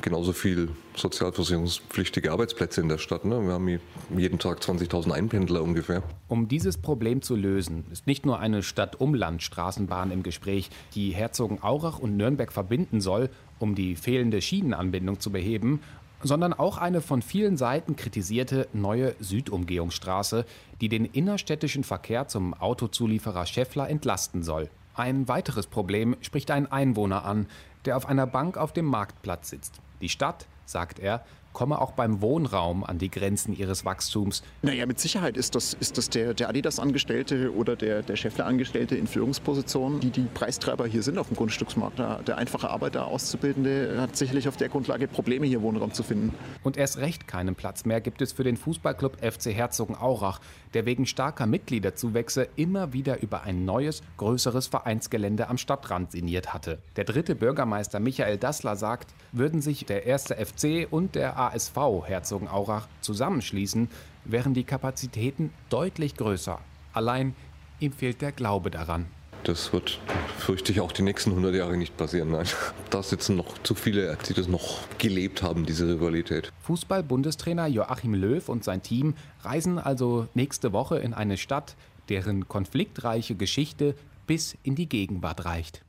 genauso 0.00 0.32
viel 0.32 0.70
sozialversicherungspflichtige 0.96 2.32
Arbeitsplätze 2.32 2.80
in 2.80 2.88
der 2.88 2.98
Stadt. 2.98 3.24
Ne? 3.24 3.40
Wir 3.46 3.52
haben 3.52 3.80
jeden 4.16 4.38
Tag 4.38 4.60
20.000 4.60 5.12
Einpendler 5.12 5.62
ungefähr. 5.62 6.02
Um 6.28 6.48
dieses 6.48 6.78
Problem 6.78 7.22
zu 7.22 7.36
lösen, 7.36 7.84
ist 7.90 8.06
nicht 8.06 8.26
nur 8.26 8.38
eine 8.40 8.62
Stadt-Umland-Straßenbahn 8.62 10.10
im 10.10 10.22
Gespräch, 10.22 10.70
die 10.94 11.10
Herzogenaurach 11.10 11.98
und 11.98 12.16
Nürnberg 12.16 12.52
verbinden 12.52 13.00
soll, 13.00 13.30
um 13.58 13.74
die 13.74 13.96
fehlende 13.96 14.42
Schienenanbindung 14.42 15.20
zu 15.20 15.30
beheben, 15.30 15.80
sondern 16.22 16.52
auch 16.52 16.78
eine 16.78 17.00
von 17.00 17.22
vielen 17.22 17.56
Seiten 17.56 17.96
kritisierte 17.96 18.68
neue 18.72 19.14
Südumgehungsstraße, 19.20 20.44
die 20.80 20.88
den 20.88 21.04
innerstädtischen 21.04 21.84
Verkehr 21.84 22.28
zum 22.28 22.54
Autozulieferer 22.54 23.46
Scheffler 23.46 23.88
entlasten 23.88 24.42
soll. 24.42 24.70
Ein 24.94 25.28
weiteres 25.28 25.66
Problem 25.66 26.16
spricht 26.20 26.50
ein 26.50 26.70
Einwohner 26.70 27.24
an, 27.24 27.46
der 27.84 27.96
auf 27.96 28.06
einer 28.06 28.26
Bank 28.26 28.56
auf 28.56 28.72
dem 28.72 28.86
Marktplatz 28.86 29.50
sitzt. 29.50 29.80
Die 30.00 30.08
Stadt, 30.08 30.46
sagt 30.66 30.98
er, 30.98 31.24
komme 31.52 31.80
auch 31.80 31.92
beim 31.92 32.20
Wohnraum 32.20 32.84
an 32.84 32.98
die 32.98 33.10
Grenzen 33.10 33.54
ihres 33.54 33.84
Wachstums. 33.84 34.42
Naja, 34.62 34.86
mit 34.86 35.00
Sicherheit 35.00 35.36
ist 35.36 35.54
das, 35.54 35.74
ist 35.74 35.98
das 35.98 36.10
der, 36.10 36.34
der 36.34 36.48
Adidas-Angestellte 36.48 37.54
oder 37.54 37.76
der, 37.76 38.02
der 38.02 38.16
Schäffler-Angestellte 38.16 38.96
in 38.96 39.06
Führungspositionen, 39.06 40.00
die 40.00 40.10
die 40.10 40.26
Preistreiber 40.34 40.86
hier 40.86 41.02
sind 41.02 41.18
auf 41.18 41.28
dem 41.28 41.36
Grundstücksmarkt. 41.36 41.98
Der, 41.98 42.22
der 42.22 42.38
einfache 42.38 42.70
Arbeiter, 42.70 43.06
Auszubildende 43.06 44.00
hat 44.00 44.16
sicherlich 44.16 44.48
auf 44.48 44.56
der 44.56 44.68
Grundlage 44.68 45.08
Probleme, 45.08 45.46
hier 45.46 45.62
Wohnraum 45.62 45.92
zu 45.92 46.02
finden. 46.02 46.34
Und 46.62 46.76
erst 46.76 46.98
recht 46.98 47.26
keinen 47.26 47.54
Platz 47.54 47.84
mehr 47.84 48.00
gibt 48.00 48.22
es 48.22 48.32
für 48.32 48.44
den 48.44 48.56
Fußballclub 48.56 49.18
FC 49.20 49.54
Herzogenaurach, 49.54 50.40
der 50.74 50.86
wegen 50.86 51.06
starker 51.06 51.46
Mitgliederzuwächse 51.46 52.48
immer 52.56 52.92
wieder 52.92 53.22
über 53.22 53.42
ein 53.42 53.64
neues, 53.64 54.02
größeres 54.16 54.66
Vereinsgelände 54.66 55.48
am 55.48 55.58
Stadtrand 55.58 56.12
sinniert 56.12 56.52
hatte. 56.54 56.78
Der 56.96 57.04
dritte 57.04 57.34
Bürgermeister 57.34 58.00
Michael 58.00 58.38
Dassler 58.38 58.76
sagt, 58.76 59.14
würden 59.32 59.60
sich 59.60 59.84
der 59.84 60.06
erste 60.06 60.34
FC 60.34 60.86
und 60.90 61.14
der 61.14 61.36
ASV 61.50 61.76
Herzogenaurach 62.06 62.88
zusammenschließen, 63.00 63.88
wären 64.24 64.54
die 64.54 64.64
Kapazitäten 64.64 65.50
deutlich 65.68 66.16
größer. 66.16 66.58
Allein 66.92 67.34
ihm 67.80 67.92
fehlt 67.92 68.20
der 68.20 68.32
Glaube 68.32 68.70
daran. 68.70 69.06
Das 69.44 69.72
wird, 69.72 69.98
fürchte 70.38 70.70
ich, 70.70 70.80
auch 70.80 70.92
die 70.92 71.02
nächsten 71.02 71.30
100 71.30 71.54
Jahre 71.54 71.76
nicht 71.76 71.96
passieren. 71.96 72.30
Nein, 72.30 72.46
da 72.90 73.02
sitzen 73.02 73.36
noch 73.36 73.58
zu 73.64 73.74
viele, 73.74 74.16
die 74.28 74.34
das 74.34 74.46
noch 74.46 74.78
gelebt 74.98 75.42
haben, 75.42 75.66
diese 75.66 75.88
Rivalität. 75.88 76.52
Fußball-Bundestrainer 76.60 77.66
Joachim 77.66 78.14
Löw 78.14 78.48
und 78.48 78.62
sein 78.62 78.82
Team 78.82 79.14
reisen 79.42 79.80
also 79.80 80.28
nächste 80.34 80.72
Woche 80.72 80.98
in 80.98 81.12
eine 81.12 81.36
Stadt, 81.36 81.74
deren 82.08 82.46
konfliktreiche 82.46 83.34
Geschichte 83.34 83.96
bis 84.26 84.56
in 84.62 84.76
die 84.76 84.88
Gegenwart 84.88 85.44
reicht. 85.44 85.84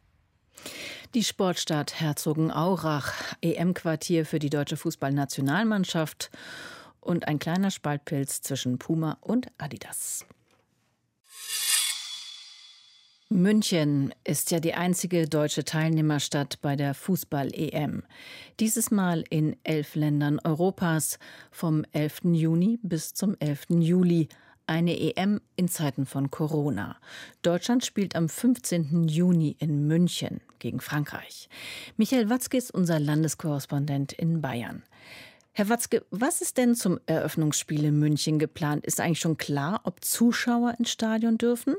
Die 1.13 1.23
Sportstadt 1.23 1.99
Herzogenaurach, 1.99 3.13
EM-Quartier 3.41 4.25
für 4.25 4.39
die 4.39 4.49
deutsche 4.49 4.77
Fußballnationalmannschaft 4.77 6.31
und 7.01 7.27
ein 7.27 7.39
kleiner 7.39 7.71
Spaltpilz 7.71 8.41
zwischen 8.41 8.79
Puma 8.79 9.17
und 9.21 9.47
Adidas. 9.57 10.25
München 13.29 14.13
ist 14.23 14.51
ja 14.51 14.59
die 14.59 14.75
einzige 14.75 15.27
deutsche 15.27 15.63
Teilnehmerstadt 15.63 16.61
bei 16.61 16.75
der 16.75 16.93
Fußball-EM. 16.93 18.03
Dieses 18.59 18.91
Mal 18.91 19.23
in 19.29 19.55
elf 19.63 19.95
Ländern 19.95 20.39
Europas 20.43 21.17
vom 21.49 21.83
11. 21.93 22.21
Juni 22.33 22.79
bis 22.83 23.15
zum 23.15 23.35
11. 23.39 23.65
Juli 23.79 24.29
eine 24.67 24.99
EM 24.99 25.41
in 25.55 25.67
Zeiten 25.67 26.05
von 26.05 26.31
Corona. 26.31 26.97
Deutschland 27.41 27.85
spielt 27.85 28.15
am 28.15 28.29
15. 28.29 29.07
Juni 29.07 29.55
in 29.59 29.87
München 29.87 30.41
gegen 30.59 30.79
Frankreich. 30.79 31.49
Michael 31.97 32.29
Watzke 32.29 32.57
ist 32.57 32.73
unser 32.73 32.99
Landeskorrespondent 32.99 34.13
in 34.13 34.41
Bayern. 34.41 34.83
Herr 35.51 35.69
Watzke, 35.69 36.03
was 36.09 36.41
ist 36.41 36.57
denn 36.57 36.73
zum 36.73 36.99
Eröffnungsspiel 37.05 37.85
in 37.85 37.99
München 37.99 38.39
geplant? 38.39 38.85
Ist 38.85 38.99
eigentlich 38.99 39.19
schon 39.19 39.37
klar, 39.37 39.81
ob 39.83 40.03
Zuschauer 40.03 40.73
ins 40.79 40.89
Stadion 40.89 41.37
dürfen? 41.37 41.75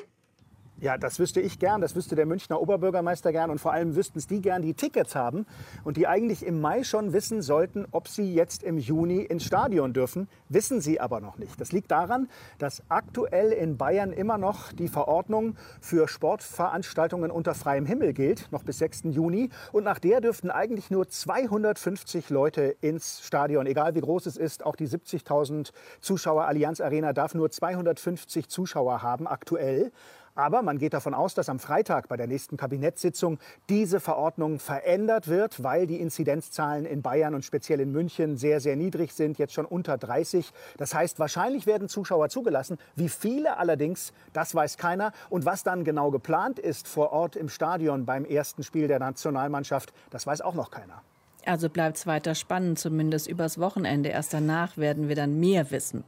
Ja, 0.81 0.99
das 0.99 1.21
wüsste 1.21 1.41
ich 1.41 1.61
gern, 1.61 1.81
das 1.81 1.95
wüsste 1.95 2.17
der 2.17 2.27
Münchner 2.27 2.61
Oberbürgermeister 2.61 3.31
gern 3.31 3.51
und 3.51 3.61
vor 3.61 3.73
allem 3.73 3.95
wüssten 3.95 4.19
es 4.19 4.27
die 4.27 4.41
gern, 4.41 4.61
die 4.61 4.75
Tickets 4.75 5.15
haben 5.15 5.47
und 5.85 5.97
die 5.97 6.09
eigentlich 6.09 6.45
im 6.45 6.61
Mai 6.61 6.83
schon 6.83 7.13
wissen 7.13 7.43
sollten, 7.43 7.87
ob 7.93 8.09
sie 8.09 8.35
jetzt 8.35 8.65
im 8.65 8.77
Juni 8.77 9.21
ins 9.21 9.45
Stadion 9.45 9.93
dürfen, 9.93 10.29
wissen 10.49 10.81
sie 10.81 11.01
aber 11.01 11.21
noch 11.21 11.39
nicht. 11.39 11.61
Das 11.61 11.71
liegt 11.71 11.93
daran, 11.93 12.29
dass 12.59 12.83
aktuell 12.89 13.53
in 13.53 13.77
Bayern 13.77 14.13
immer 14.13 14.37
noch 14.37 14.73
die 14.73 14.89
Verordnung 14.89 15.57
für 15.81 16.09
Sportveranstaltungen 16.09 17.31
unter 17.31 17.55
freiem 17.55 17.87
Himmel 17.87 18.13
gilt, 18.13 18.51
noch 18.51 18.65
bis 18.65 18.79
6. 18.79 19.05
Juni 19.05 19.51
und 19.71 19.85
nach 19.85 20.01
der 20.01 20.21
dürften 20.21 20.51
eigentlich 20.51 20.91
nur 20.91 21.09
250 21.09 22.31
Leute 22.31 22.77
ins 22.81 23.25
Stadion, 23.25 23.67
egal 23.67 23.95
wie 23.95 24.01
groß 24.01 24.27
es 24.27 24.37
ist, 24.37 24.67
auch 24.67 24.75
die 24.75 24.89
70.000 24.89 25.71
Zuschauer 26.01 26.47
Allianz 26.47 26.81
Arena 26.81 27.13
darf 27.13 27.33
nur 27.33 27.49
250 27.49 28.49
Zuschauer 28.49 29.03
haben 29.03 29.29
aktuell. 29.29 29.93
Aber 30.35 30.63
man 30.63 30.79
geht 30.79 30.95
davon 30.95 31.15
aus, 31.15 31.35
dass 31.35 31.49
am 31.49 31.61
Freitag 31.61 32.09
bei 32.09 32.17
der 32.17 32.27
nächsten 32.27 32.57
Kabinettssitzung 32.57 33.39
diese 33.69 34.01
Verordnung 34.01 34.59
verändert 34.59 35.29
wird, 35.29 35.63
weil 35.63 35.87
die 35.87 36.01
Inzidenzzahlen 36.01 36.87
in 36.87 37.03
Bayern 37.03 37.35
und 37.35 37.45
speziell 37.45 37.79
in 37.81 37.93
München 37.93 38.37
sehr, 38.37 38.61
sehr 38.61 38.75
niedrig 38.75 39.13
sind, 39.13 39.39
jetzt 39.39 39.53
schon 39.53 39.65
unter 39.65 39.97
30. 39.97 40.51
Das 40.77 40.93
heißt, 40.93 41.21
wahrscheinlich 41.21 41.67
werden 41.67 41.89
Zuschauer 41.89 42.31
zugelassen. 42.31 42.79
Wie 42.97 43.09
viele 43.09 43.59
allerdings, 43.59 44.13
das 44.33 44.55
weiß 44.55 44.77
keiner. 44.77 45.13
Und 45.31 45.45
was 45.45 45.63
dann 45.63 45.85
genau 45.85 46.11
geplant 46.11 46.59
ist 46.59 46.89
vor 46.89 47.13
Ort 47.13 47.37
im 47.37 47.49
Stadion 47.49 48.05
beim 48.05 48.25
ersten 48.25 48.65
Spiel 48.65 48.89
der 48.89 48.99
Nationalmannschaft, 48.99 49.93
das 50.11 50.27
weiß 50.27 50.41
auch 50.41 50.55
noch 50.55 50.71
keiner. 50.73 51.03
Also 51.47 51.69
bleibt 51.69 51.99
es 51.99 52.07
weiter 52.07 52.35
spannend, 52.35 52.79
zumindest 52.79 53.29
übers 53.29 53.59
Wochenende. 53.61 54.09
Erst 54.09 54.33
danach 54.33 54.77
werden 54.77 55.09
wir 55.09 55.15
dann 55.15 55.39
mehr 55.39 55.71
wissen. 55.71 56.05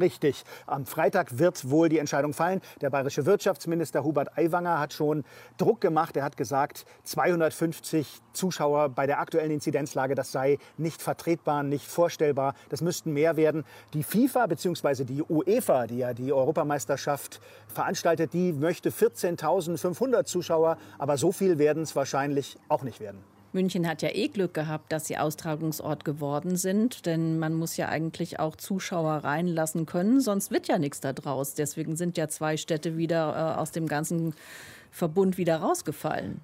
Richtig. 0.00 0.42
Am 0.66 0.86
Freitag 0.86 1.38
wird 1.38 1.70
wohl 1.70 1.88
die 1.88 1.98
Entscheidung 1.98 2.32
fallen. 2.32 2.60
Der 2.80 2.90
bayerische 2.90 3.26
Wirtschaftsminister 3.26 4.02
Hubert 4.02 4.36
Aiwanger 4.36 4.80
hat 4.80 4.92
schon 4.92 5.24
Druck 5.56 5.80
gemacht. 5.80 6.16
Er 6.16 6.24
hat 6.24 6.36
gesagt, 6.36 6.84
250 7.04 8.20
Zuschauer 8.32 8.88
bei 8.88 9.06
der 9.06 9.20
aktuellen 9.20 9.52
Inzidenzlage, 9.52 10.16
das 10.16 10.32
sei 10.32 10.58
nicht 10.78 11.00
vertretbar, 11.00 11.62
nicht 11.62 11.86
vorstellbar. 11.86 12.54
Das 12.70 12.80
müssten 12.80 13.12
mehr 13.12 13.36
werden. 13.36 13.64
Die 13.92 14.02
FIFA 14.02 14.46
bzw. 14.46 15.04
die 15.04 15.22
UEFA, 15.22 15.86
die 15.86 15.98
ja 15.98 16.12
die 16.12 16.32
Europameisterschaft 16.32 17.40
veranstaltet, 17.68 18.32
die 18.32 18.52
möchte 18.52 18.90
14.500 18.90 20.24
Zuschauer. 20.24 20.76
Aber 20.98 21.16
so 21.18 21.30
viel 21.30 21.58
werden 21.58 21.84
es 21.84 21.94
wahrscheinlich 21.94 22.56
auch 22.68 22.82
nicht 22.82 22.98
werden. 22.98 23.33
München 23.54 23.86
hat 23.88 24.02
ja 24.02 24.10
eh 24.12 24.28
Glück 24.28 24.54
gehabt, 24.54 24.92
dass 24.92 25.06
sie 25.06 25.16
Austragungsort 25.16 26.04
geworden 26.04 26.56
sind, 26.56 27.06
denn 27.06 27.38
man 27.38 27.54
muss 27.54 27.76
ja 27.76 27.88
eigentlich 27.88 28.40
auch 28.40 28.56
Zuschauer 28.56 29.24
reinlassen 29.24 29.86
können, 29.86 30.20
sonst 30.20 30.50
wird 30.50 30.68
ja 30.68 30.78
nichts 30.78 31.00
da 31.00 31.12
draus. 31.12 31.54
Deswegen 31.54 31.96
sind 31.96 32.16
ja 32.16 32.28
zwei 32.28 32.56
Städte 32.56 32.96
wieder 32.96 33.54
äh, 33.56 33.60
aus 33.60 33.70
dem 33.70 33.86
ganzen 33.86 34.34
Verbund 34.90 35.38
wieder 35.38 35.56
rausgefallen. 35.56 36.40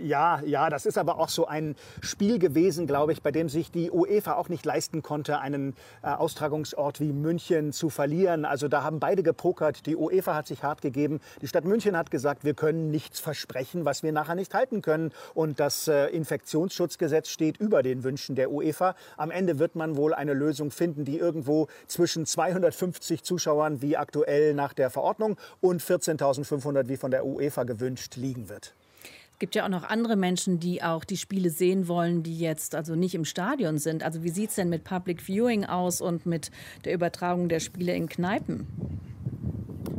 Ja, 0.00 0.40
ja, 0.44 0.70
das 0.70 0.86
ist 0.86 0.98
aber 0.98 1.18
auch 1.18 1.28
so 1.28 1.46
ein 1.46 1.74
Spiel 2.00 2.38
gewesen, 2.38 2.86
glaube 2.86 3.12
ich, 3.12 3.22
bei 3.22 3.30
dem 3.30 3.48
sich 3.48 3.70
die 3.70 3.90
UEFA 3.90 4.34
auch 4.34 4.48
nicht 4.48 4.64
leisten 4.64 5.02
konnte, 5.02 5.38
einen 5.38 5.74
äh, 6.02 6.08
Austragungsort 6.08 7.00
wie 7.00 7.12
München 7.12 7.72
zu 7.72 7.90
verlieren. 7.90 8.44
Also 8.44 8.68
da 8.68 8.82
haben 8.82 9.00
beide 9.00 9.22
gepokert. 9.22 9.86
Die 9.86 9.96
UEFA 9.96 10.34
hat 10.34 10.46
sich 10.46 10.62
hart 10.62 10.82
gegeben. 10.82 11.20
Die 11.42 11.48
Stadt 11.48 11.64
München 11.64 11.96
hat 11.96 12.10
gesagt, 12.10 12.44
wir 12.44 12.54
können 12.54 12.90
nichts 12.90 13.20
versprechen, 13.20 13.84
was 13.84 14.02
wir 14.02 14.12
nachher 14.12 14.34
nicht 14.34 14.54
halten 14.54 14.82
können. 14.82 15.12
Und 15.34 15.60
das 15.60 15.88
äh, 15.88 16.06
Infektionsschutzgesetz 16.06 17.28
steht 17.28 17.58
über 17.58 17.82
den 17.82 18.04
Wünschen 18.04 18.36
der 18.36 18.50
UEFA. 18.50 18.94
Am 19.16 19.30
Ende 19.30 19.58
wird 19.58 19.76
man 19.76 19.96
wohl 19.96 20.14
eine 20.14 20.34
Lösung 20.34 20.70
finden, 20.70 21.04
die 21.04 21.18
irgendwo 21.18 21.68
zwischen 21.86 22.26
250 22.26 23.22
Zuschauern 23.22 23.82
wie 23.82 23.96
aktuell 23.96 24.54
nach 24.54 24.72
der 24.72 24.90
Verordnung 24.90 25.36
und 25.60 25.82
14.500 25.82 26.88
wie 26.88 26.96
von 26.96 27.10
der 27.10 27.26
UEFA 27.26 27.64
gewünscht 27.64 28.16
liegen 28.16 28.48
wird 28.48 28.74
gibt 29.40 29.56
ja 29.56 29.64
auch 29.64 29.70
noch 29.70 29.82
andere 29.84 30.14
Menschen, 30.14 30.60
die 30.60 30.82
auch 30.82 31.02
die 31.02 31.16
Spiele 31.16 31.50
sehen 31.50 31.88
wollen, 31.88 32.22
die 32.22 32.38
jetzt 32.38 32.76
also 32.76 32.94
nicht 32.94 33.16
im 33.16 33.24
Stadion 33.24 33.78
sind. 33.78 34.04
Also 34.04 34.22
wie 34.22 34.28
sieht 34.28 34.50
es 34.50 34.56
denn 34.56 34.68
mit 34.68 34.84
Public 34.84 35.20
Viewing 35.20 35.64
aus 35.64 36.00
und 36.00 36.26
mit 36.26 36.52
der 36.84 36.94
Übertragung 36.94 37.48
der 37.48 37.58
Spiele 37.58 37.94
in 37.94 38.08
Kneipen? 38.08 38.66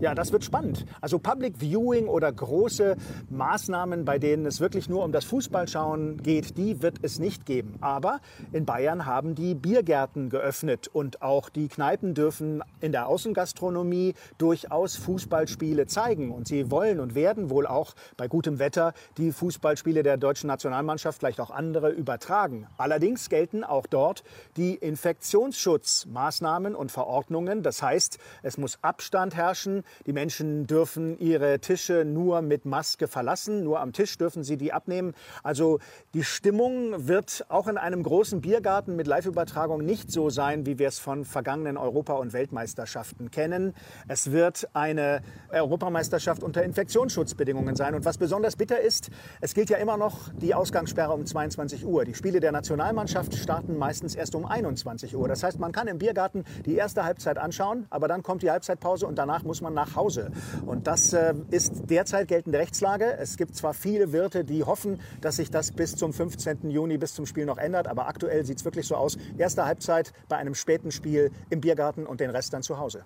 Ja, 0.01 0.15
das 0.15 0.31
wird 0.31 0.43
spannend. 0.43 0.87
Also 0.99 1.19
Public 1.19 1.59
Viewing 1.59 2.07
oder 2.07 2.31
große 2.31 2.97
Maßnahmen, 3.29 4.03
bei 4.03 4.17
denen 4.17 4.47
es 4.47 4.59
wirklich 4.59 4.89
nur 4.89 5.05
um 5.05 5.11
das 5.11 5.25
Fußballschauen 5.25 6.23
geht, 6.23 6.57
die 6.57 6.81
wird 6.81 6.97
es 7.03 7.19
nicht 7.19 7.45
geben. 7.45 7.75
Aber 7.81 8.19
in 8.51 8.65
Bayern 8.65 9.05
haben 9.05 9.35
die 9.35 9.53
Biergärten 9.53 10.31
geöffnet 10.31 10.89
und 10.91 11.21
auch 11.21 11.49
die 11.49 11.67
Kneipen 11.67 12.15
dürfen 12.15 12.63
in 12.79 12.93
der 12.93 13.05
Außengastronomie 13.05 14.15
durchaus 14.39 14.95
Fußballspiele 14.95 15.85
zeigen. 15.85 16.31
Und 16.31 16.47
sie 16.47 16.71
wollen 16.71 16.99
und 16.99 17.13
werden 17.13 17.51
wohl 17.51 17.67
auch 17.67 17.93
bei 18.17 18.27
gutem 18.27 18.57
Wetter 18.57 18.95
die 19.17 19.31
Fußballspiele 19.31 20.01
der 20.01 20.17
deutschen 20.17 20.47
Nationalmannschaft, 20.47 21.19
vielleicht 21.19 21.39
auch 21.39 21.51
andere, 21.51 21.91
übertragen. 21.91 22.65
Allerdings 22.75 23.29
gelten 23.29 23.63
auch 23.63 23.85
dort 23.85 24.23
die 24.57 24.73
Infektionsschutzmaßnahmen 24.73 26.73
und 26.73 26.91
Verordnungen. 26.91 27.61
Das 27.61 27.83
heißt, 27.83 28.17
es 28.41 28.57
muss 28.57 28.79
Abstand 28.81 29.35
herrschen 29.35 29.83
Die 30.05 30.13
Menschen 30.13 30.67
dürfen 30.67 31.17
ihre 31.19 31.59
Tische 31.59 32.05
nur 32.05 32.41
mit 32.41 32.65
Maske 32.65 33.07
verlassen. 33.07 33.63
Nur 33.63 33.79
am 33.79 33.93
Tisch 33.93 34.17
dürfen 34.17 34.43
sie 34.43 34.57
die 34.57 34.73
abnehmen. 34.73 35.13
Also 35.43 35.79
die 36.13 36.23
Stimmung 36.23 37.07
wird 37.07 37.45
auch 37.49 37.67
in 37.67 37.77
einem 37.77 38.03
großen 38.03 38.41
Biergarten 38.41 38.95
mit 38.95 39.07
Live-Übertragung 39.07 39.83
nicht 39.85 40.11
so 40.11 40.29
sein, 40.29 40.65
wie 40.65 40.79
wir 40.79 40.87
es 40.87 40.99
von 40.99 41.25
vergangenen 41.25 41.77
Europa- 41.77 42.13
und 42.13 42.33
Weltmeisterschaften 42.33 43.31
kennen. 43.31 43.73
Es 44.07 44.31
wird 44.31 44.67
eine 44.73 45.21
Europameisterschaft 45.51 46.43
unter 46.43 46.63
Infektionsschutzbedingungen 46.63 47.75
sein. 47.75 47.95
Und 47.95 48.05
was 48.05 48.17
besonders 48.17 48.55
bitter 48.55 48.79
ist, 48.79 49.09
es 49.39 49.53
gilt 49.53 49.69
ja 49.69 49.77
immer 49.77 49.97
noch 49.97 50.29
die 50.33 50.53
Ausgangssperre 50.53 51.13
um 51.13 51.25
22 51.25 51.85
Uhr. 51.85 52.05
Die 52.05 52.13
Spiele 52.13 52.39
der 52.39 52.51
Nationalmannschaft 52.51 53.35
starten 53.35 53.77
meistens 53.77 54.15
erst 54.15 54.35
um 54.35 54.45
21 54.45 55.15
Uhr. 55.15 55.27
Das 55.27 55.43
heißt, 55.43 55.59
man 55.59 55.71
kann 55.71 55.87
im 55.87 55.97
Biergarten 55.97 56.43
die 56.65 56.75
erste 56.75 57.03
Halbzeit 57.03 57.37
anschauen, 57.37 57.85
aber 57.89 58.07
dann 58.07 58.23
kommt 58.23 58.41
die 58.43 58.51
Halbzeitpause 58.51 59.07
und 59.07 59.17
danach 59.17 59.43
muss 59.43 59.61
man 59.61 59.73
nach 59.81 59.95
Hause. 59.95 60.31
Und 60.65 60.87
das 60.87 61.13
äh, 61.13 61.33
ist 61.49 61.89
derzeit 61.89 62.27
geltende 62.27 62.59
Rechtslage. 62.59 63.17
Es 63.17 63.37
gibt 63.37 63.55
zwar 63.55 63.73
viele 63.73 64.11
Wirte, 64.11 64.43
die 64.43 64.63
hoffen, 64.63 64.99
dass 65.21 65.37
sich 65.37 65.49
das 65.49 65.71
bis 65.71 65.95
zum 65.95 66.13
15. 66.13 66.69
Juni, 66.69 66.97
bis 66.97 67.15
zum 67.15 67.25
Spiel 67.25 67.45
noch 67.45 67.57
ändert, 67.57 67.87
aber 67.87 68.07
aktuell 68.07 68.45
sieht 68.45 68.57
es 68.57 68.65
wirklich 68.65 68.87
so 68.87 68.95
aus. 68.95 69.17
Erste 69.37 69.65
Halbzeit 69.65 70.13
bei 70.29 70.37
einem 70.37 70.53
späten 70.53 70.91
Spiel 70.91 71.31
im 71.49 71.61
Biergarten 71.61 72.05
und 72.05 72.19
den 72.19 72.29
Rest 72.29 72.53
dann 72.53 72.61
zu 72.61 72.77
Hause. 72.77 73.05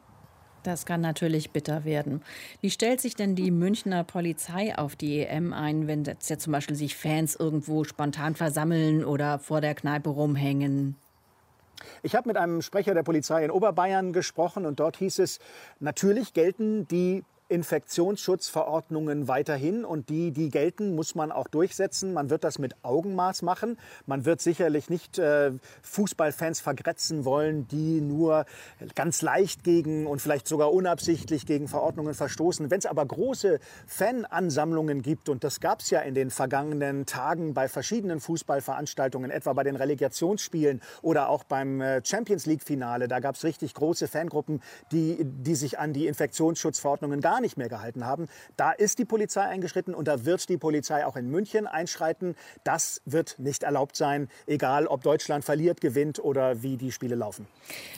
Das 0.63 0.85
kann 0.85 0.99
natürlich 0.99 1.51
bitter 1.51 1.85
werden. 1.85 2.21
Wie 2.59 2.71
stellt 2.71 2.99
sich 2.99 3.15
denn 3.15 3.35
die 3.35 3.51
Münchner 3.51 4.03
Polizei 4.03 4.75
auf 4.75 4.95
die 4.95 5.19
EM 5.19 5.53
ein, 5.53 5.87
wenn 5.87 6.03
jetzt 6.03 6.41
zum 6.41 6.51
Beispiel 6.51 6.75
sich 6.75 6.95
Fans 6.95 7.35
irgendwo 7.35 7.83
spontan 7.83 8.35
versammeln 8.35 9.05
oder 9.05 9.37
vor 9.37 9.61
der 9.61 9.75
Kneipe 9.75 10.09
rumhängen? 10.09 10.95
Ich 12.03 12.15
habe 12.15 12.27
mit 12.27 12.37
einem 12.37 12.61
Sprecher 12.61 12.93
der 12.93 13.03
Polizei 13.03 13.43
in 13.43 13.51
Oberbayern 13.51 14.13
gesprochen 14.13 14.65
und 14.65 14.79
dort 14.79 14.97
hieß 14.97 15.19
es, 15.19 15.39
natürlich 15.79 16.33
gelten 16.33 16.87
die 16.87 17.23
Infektionsschutzverordnungen 17.47 19.27
weiterhin 19.27 19.85
und 19.85 20.09
die, 20.09 20.31
die 20.31 20.49
gelten, 20.49 20.95
muss 20.95 21.13
man 21.13 21.31
auch 21.31 21.47
durchsetzen. 21.47 22.13
Man 22.13 22.29
wird 22.29 22.43
das 22.43 22.57
mit 22.57 22.75
Augenmaß 22.83 23.43
machen. 23.43 23.77
Man 24.05 24.25
wird 24.25 24.41
sicherlich 24.41 24.89
nicht 24.89 25.19
äh, 25.19 25.51
Fußballfans 25.83 26.59
vergrätzen 26.59 27.23
wollen, 27.23 27.67
die 27.67 28.01
nur 28.01 28.45
ganz 28.95 29.21
leicht 29.21 29.63
gegen 29.63 30.07
und 30.07 30.21
vielleicht 30.21 30.47
sogar 30.47 30.73
unabsichtlich 30.73 31.45
gegen 31.45 31.67
Verordnungen 31.67 32.15
verstoßen. 32.15 32.71
Wenn 32.71 32.79
es 32.79 32.87
aber 32.87 33.05
große 33.05 33.59
Fanansammlungen 33.85 35.03
gibt, 35.03 35.29
und 35.29 35.43
das 35.43 35.59
gab 35.59 35.81
es 35.81 35.91
ja 35.91 35.99
in 35.99 36.15
den 36.15 36.31
vergangenen 36.31 37.05
Tagen 37.05 37.53
bei 37.53 37.67
verschiedenen 37.67 38.19
Fußballveranstaltungen, 38.19 39.29
etwa 39.29 39.53
bei 39.53 39.63
den 39.63 39.75
Relegationsspielen 39.75 40.81
oder 41.03 41.29
auch 41.29 41.43
beim 41.43 41.79
äh, 41.79 42.01
Champions 42.03 42.47
League-Finale, 42.47 43.07
da 43.07 43.19
gab 43.19 43.35
es 43.35 43.43
richtig 43.43 43.73
große 43.75 44.07
Fangruppen, 44.07 44.61
die, 44.91 45.19
die 45.21 45.55
sich 45.55 45.77
an 45.77 45.93
die 45.93 46.07
Infektionsschutzverordnungen 46.07 47.21
gar 47.21 47.34
gar 47.35 47.41
nicht 47.41 47.57
mehr 47.57 47.67
gehalten 47.67 48.05
haben. 48.05 48.27
Da 48.55 48.71
ist 48.71 48.97
die 48.97 49.03
Polizei 49.03 49.41
eingeschritten 49.41 49.93
und 49.93 50.07
da 50.07 50.23
wird 50.23 50.47
die 50.47 50.55
Polizei 50.55 51.05
auch 51.05 51.17
in 51.17 51.29
München 51.29 51.67
einschreiten. 51.67 52.33
Das 52.63 53.01
wird 53.03 53.35
nicht 53.39 53.63
erlaubt 53.63 53.97
sein, 53.97 54.29
egal 54.47 54.87
ob 54.87 55.03
Deutschland 55.03 55.43
verliert, 55.43 55.81
gewinnt 55.81 56.23
oder 56.23 56.63
wie 56.63 56.77
die 56.77 56.93
Spiele 56.93 57.15
laufen. 57.15 57.45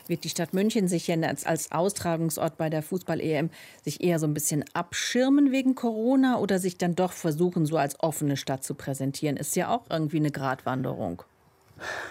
Wird 0.07 0.23
die 0.23 0.29
Stadt 0.29 0.55
München 0.55 0.87
sich 0.87 1.05
jetzt 1.05 1.45
als 1.45 1.71
Austragungsort 1.71 2.57
bei 2.57 2.71
der 2.71 2.81
Fußball-EM 2.81 3.51
sich 3.83 4.01
eher 4.01 4.17
so 4.17 4.25
ein 4.25 4.33
bisschen 4.33 4.65
abschirmen 4.73 5.51
wegen 5.51 5.75
Corona 5.75 6.39
oder 6.39 6.57
sich 6.57 6.79
dann 6.79 6.95
doch 6.95 7.11
versuchen, 7.11 7.67
so 7.67 7.77
als 7.77 7.99
offene 7.99 8.37
Stadt 8.37 8.63
zu 8.63 8.73
präsentieren? 8.73 9.37
Ist 9.37 9.55
ja 9.55 9.69
auch 9.69 9.83
irgendwie 9.91 10.17
eine 10.17 10.31
Gratwanderung 10.31 11.21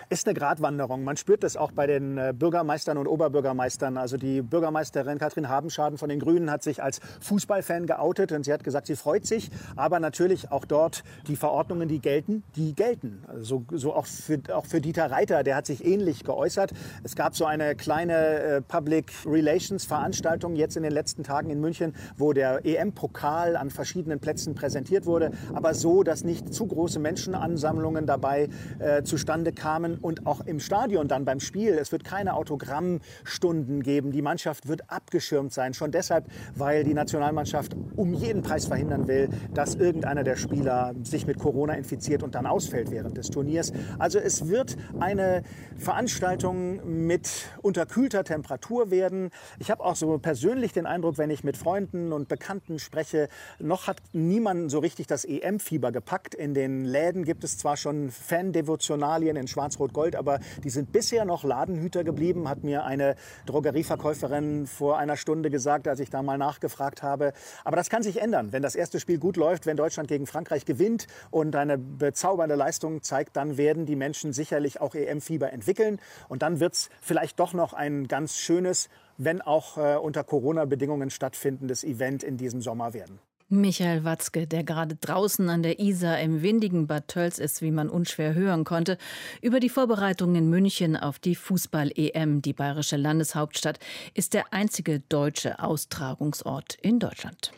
ist 0.08 0.26
eine 0.26 0.34
Gratwanderung. 0.34 1.04
Man 1.04 1.16
spürt 1.16 1.42
das 1.42 1.56
auch 1.56 1.72
bei 1.72 1.86
den 1.86 2.18
äh, 2.18 2.32
Bürgermeistern 2.36 2.98
und 2.98 3.06
Oberbürgermeistern. 3.06 3.96
Also 3.96 4.16
die 4.16 4.42
Bürgermeisterin 4.42 5.18
Katrin 5.18 5.48
Habenschaden 5.48 5.98
von 5.98 6.08
den 6.08 6.20
Grünen 6.20 6.50
hat 6.50 6.62
sich 6.62 6.82
als 6.82 7.00
Fußballfan 7.20 7.86
geoutet 7.86 8.32
und 8.32 8.44
sie 8.44 8.52
hat 8.52 8.64
gesagt, 8.64 8.86
sie 8.86 8.96
freut 8.96 9.26
sich. 9.26 9.50
Aber 9.76 10.00
natürlich 10.00 10.50
auch 10.50 10.64
dort 10.64 11.04
die 11.26 11.36
Verordnungen, 11.36 11.88
die 11.88 12.00
gelten, 12.00 12.42
die 12.54 12.74
gelten. 12.74 13.24
Also 13.28 13.64
so 13.72 13.94
auch 13.94 14.06
für, 14.06 14.38
auch 14.52 14.66
für 14.66 14.80
Dieter 14.80 15.10
Reiter, 15.10 15.42
der 15.42 15.56
hat 15.56 15.66
sich 15.66 15.84
ähnlich 15.84 16.24
geäußert. 16.24 16.72
Es 17.02 17.16
gab 17.16 17.34
so 17.34 17.44
eine 17.44 17.74
kleine 17.74 18.14
äh, 18.14 18.60
Public 18.60 19.12
Relations 19.26 19.84
Veranstaltung 19.84 20.56
jetzt 20.56 20.76
in 20.76 20.82
den 20.82 20.92
letzten 20.92 21.24
Tagen 21.24 21.50
in 21.50 21.60
München, 21.60 21.94
wo 22.16 22.32
der 22.32 22.64
EM-Pokal 22.64 23.56
an 23.56 23.70
verschiedenen 23.70 24.20
Plätzen 24.20 24.54
präsentiert 24.54 25.06
wurde, 25.06 25.30
aber 25.54 25.74
so, 25.74 26.02
dass 26.02 26.24
nicht 26.24 26.52
zu 26.52 26.66
große 26.66 26.98
Menschenansammlungen 26.98 28.06
dabei 28.06 28.48
äh, 28.78 29.02
zustande 29.02 29.52
kamen 29.56 29.98
und 29.98 30.26
auch 30.26 30.46
im 30.46 30.60
Stadion 30.60 31.08
dann 31.08 31.24
beim 31.24 31.40
Spiel. 31.40 31.72
Es 31.72 31.90
wird 31.90 32.04
keine 32.04 32.34
Autogrammstunden 32.34 33.82
geben. 33.82 34.12
Die 34.12 34.22
Mannschaft 34.22 34.68
wird 34.68 34.88
abgeschirmt 34.88 35.52
sein. 35.52 35.74
Schon 35.74 35.90
deshalb, 35.90 36.26
weil 36.54 36.84
die 36.84 36.94
Nationalmannschaft 36.94 37.74
um 37.96 38.14
jeden 38.14 38.42
Preis 38.42 38.66
verhindern 38.66 39.08
will, 39.08 39.28
dass 39.52 39.74
irgendeiner 39.74 40.22
der 40.22 40.36
Spieler 40.36 40.94
sich 41.02 41.26
mit 41.26 41.38
Corona 41.38 41.74
infiziert 41.74 42.22
und 42.22 42.34
dann 42.34 42.46
ausfällt 42.46 42.90
während 42.90 43.16
des 43.16 43.30
Turniers. 43.30 43.72
Also 43.98 44.18
es 44.18 44.48
wird 44.48 44.76
eine 45.00 45.42
Veranstaltung 45.76 47.06
mit 47.06 47.28
unterkühlter 47.62 48.22
Temperatur 48.22 48.90
werden. 48.90 49.30
Ich 49.58 49.70
habe 49.70 49.84
auch 49.84 49.96
so 49.96 50.18
persönlich 50.18 50.72
den 50.72 50.86
Eindruck, 50.86 51.18
wenn 51.18 51.30
ich 51.30 51.42
mit 51.42 51.56
Freunden 51.56 52.12
und 52.12 52.28
Bekannten 52.28 52.78
spreche, 52.78 53.28
noch 53.58 53.86
hat 53.86 54.02
niemand 54.12 54.70
so 54.70 54.78
richtig 54.78 55.06
das 55.06 55.24
EM-Fieber 55.24 55.92
gepackt. 55.92 56.34
In 56.34 56.54
den 56.54 56.84
Läden 56.84 57.24
gibt 57.24 57.44
es 57.44 57.58
zwar 57.58 57.76
schon 57.76 58.10
Fan-Devotionalien 58.10 59.36
in 59.46 59.48
Schwarz-Rot-Gold, 59.48 60.16
aber 60.16 60.40
die 60.64 60.70
sind 60.70 60.92
bisher 60.92 61.24
noch 61.24 61.44
Ladenhüter 61.44 62.02
geblieben, 62.02 62.48
hat 62.48 62.64
mir 62.64 62.84
eine 62.84 63.14
Drogerieverkäuferin 63.46 64.66
vor 64.66 64.98
einer 64.98 65.16
Stunde 65.16 65.50
gesagt, 65.50 65.86
als 65.86 66.00
ich 66.00 66.10
da 66.10 66.22
mal 66.22 66.36
nachgefragt 66.36 67.02
habe. 67.02 67.32
Aber 67.64 67.76
das 67.76 67.88
kann 67.88 68.02
sich 68.02 68.20
ändern. 68.20 68.52
Wenn 68.52 68.62
das 68.62 68.74
erste 68.74 68.98
Spiel 68.98 69.18
gut 69.18 69.36
läuft, 69.36 69.66
wenn 69.66 69.76
Deutschland 69.76 70.08
gegen 70.08 70.26
Frankreich 70.26 70.64
gewinnt 70.64 71.06
und 71.30 71.54
eine 71.54 71.78
bezaubernde 71.78 72.56
Leistung 72.56 73.02
zeigt, 73.02 73.36
dann 73.36 73.56
werden 73.56 73.86
die 73.86 73.96
Menschen 73.96 74.32
sicherlich 74.32 74.80
auch 74.80 74.94
EM-Fieber 74.94 75.52
entwickeln. 75.52 76.00
Und 76.28 76.42
dann 76.42 76.58
wird 76.58 76.74
es 76.74 76.90
vielleicht 77.00 77.38
doch 77.38 77.52
noch 77.52 77.72
ein 77.72 78.08
ganz 78.08 78.36
schönes, 78.36 78.88
wenn 79.16 79.40
auch 79.40 79.78
äh, 79.78 79.96
unter 79.96 80.24
Corona-Bedingungen 80.24 81.10
stattfindendes 81.10 81.84
Event 81.84 82.22
in 82.22 82.36
diesem 82.36 82.60
Sommer 82.60 82.92
werden. 82.92 83.20
Michael 83.48 84.02
Watzke, 84.02 84.48
der 84.48 84.64
gerade 84.64 84.96
draußen 84.96 85.48
an 85.48 85.62
der 85.62 85.78
Isar 85.78 86.18
im 86.18 86.42
windigen 86.42 86.88
Bad 86.88 87.06
Tölz 87.06 87.38
ist, 87.38 87.62
wie 87.62 87.70
man 87.70 87.88
unschwer 87.88 88.34
hören 88.34 88.64
konnte, 88.64 88.98
über 89.40 89.60
die 89.60 89.68
Vorbereitungen 89.68 90.34
in 90.34 90.50
München 90.50 90.96
auf 90.96 91.20
die 91.20 91.36
Fußball-EM, 91.36 92.42
die 92.42 92.52
bayerische 92.52 92.96
Landeshauptstadt, 92.96 93.78
ist 94.14 94.34
der 94.34 94.52
einzige 94.52 94.98
deutsche 94.98 95.60
Austragungsort 95.60 96.76
in 96.82 96.98
Deutschland. 96.98 97.52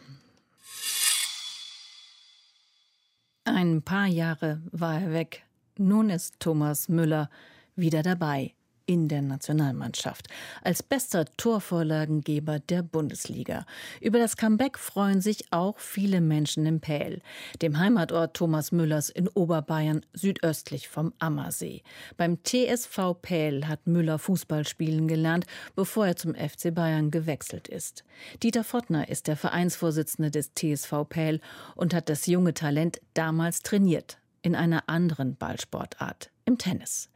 Ein 3.45 3.81
paar 3.81 4.07
Jahre 4.07 4.61
war 4.73 5.01
er 5.01 5.13
weg. 5.15 5.45
Nun 5.79 6.11
ist 6.11 6.39
Thomas 6.39 6.91
Müller 6.91 7.31
wieder 7.77 8.03
dabei 8.03 8.53
in 8.89 9.07
der 9.07 9.21
Nationalmannschaft 9.21 10.29
als 10.63 10.83
bester 10.83 11.27
Torvorlagengeber 11.37 12.59
der 12.59 12.83
Bundesliga. 12.83 13.67
Über 14.01 14.19
das 14.19 14.39
Comeback 14.39 14.79
freuen 14.79 15.21
sich 15.21 15.45
auch 15.53 15.79
viele 15.79 16.23
Menschen 16.23 16.65
im 16.65 16.81
Pähl, 16.81 17.21
dem 17.61 17.79
Heimatort 17.79 18.35
Thomas 18.35 18.73
Müllers 18.73 19.11
in 19.11 19.29
Oberbayern 19.29 20.07
südöstlich 20.15 20.89
vom 20.89 21.13
Ammersee. 21.19 21.83
Beim 22.17 22.39
TSV 22.43 23.15
Pähl 23.21 23.69
hat 23.69 23.87
Müller 23.87 24.19
Fußball 24.19 24.67
spielen 24.67 25.07
gelernt, 25.07 25.45
bevor 25.77 26.07
er 26.07 26.17
zum 26.17 26.35
FC 26.35 26.75
Bayern 26.75 27.11
gewechselt 27.11 27.69
ist. 27.69 28.05
Dieter 28.43 28.65
Fottner 28.65 29.11
ist 29.11 29.27
der 29.27 29.37
Vereinsvorsitzende 29.37 30.31
des 30.31 30.55
TSV 30.55 31.05
Pähl 31.07 31.41
und 31.75 31.93
hat 31.93 32.09
das 32.09 32.27
junge 32.27 32.55
Talent 32.55 33.03
damals 33.13 33.61
trainiert 33.61 34.19
in 34.41 34.55
einer 34.55 34.89
anderen 34.89 35.37
Ballsportart, 35.37 36.31
im 36.47 36.57
Tennis. 36.57 37.11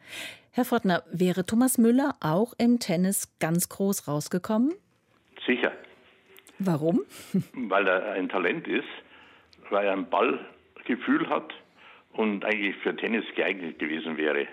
Herr 0.54 0.66
Fortner, 0.66 1.02
wäre 1.10 1.46
Thomas 1.46 1.78
Müller 1.78 2.14
auch 2.20 2.52
im 2.58 2.78
Tennis 2.78 3.32
ganz 3.40 3.70
groß 3.70 4.06
rausgekommen? 4.06 4.74
Sicher. 5.46 5.72
Warum? 6.58 7.00
Weil 7.54 7.88
er 7.88 8.12
ein 8.12 8.28
Talent 8.28 8.68
ist, 8.68 8.84
weil 9.70 9.86
er 9.86 9.94
ein 9.94 10.10
Ballgefühl 10.10 11.26
hat 11.30 11.54
und 12.12 12.44
eigentlich 12.44 12.76
für 12.82 12.94
Tennis 12.94 13.24
geeignet 13.34 13.78
gewesen 13.78 14.18
wäre. 14.18 14.46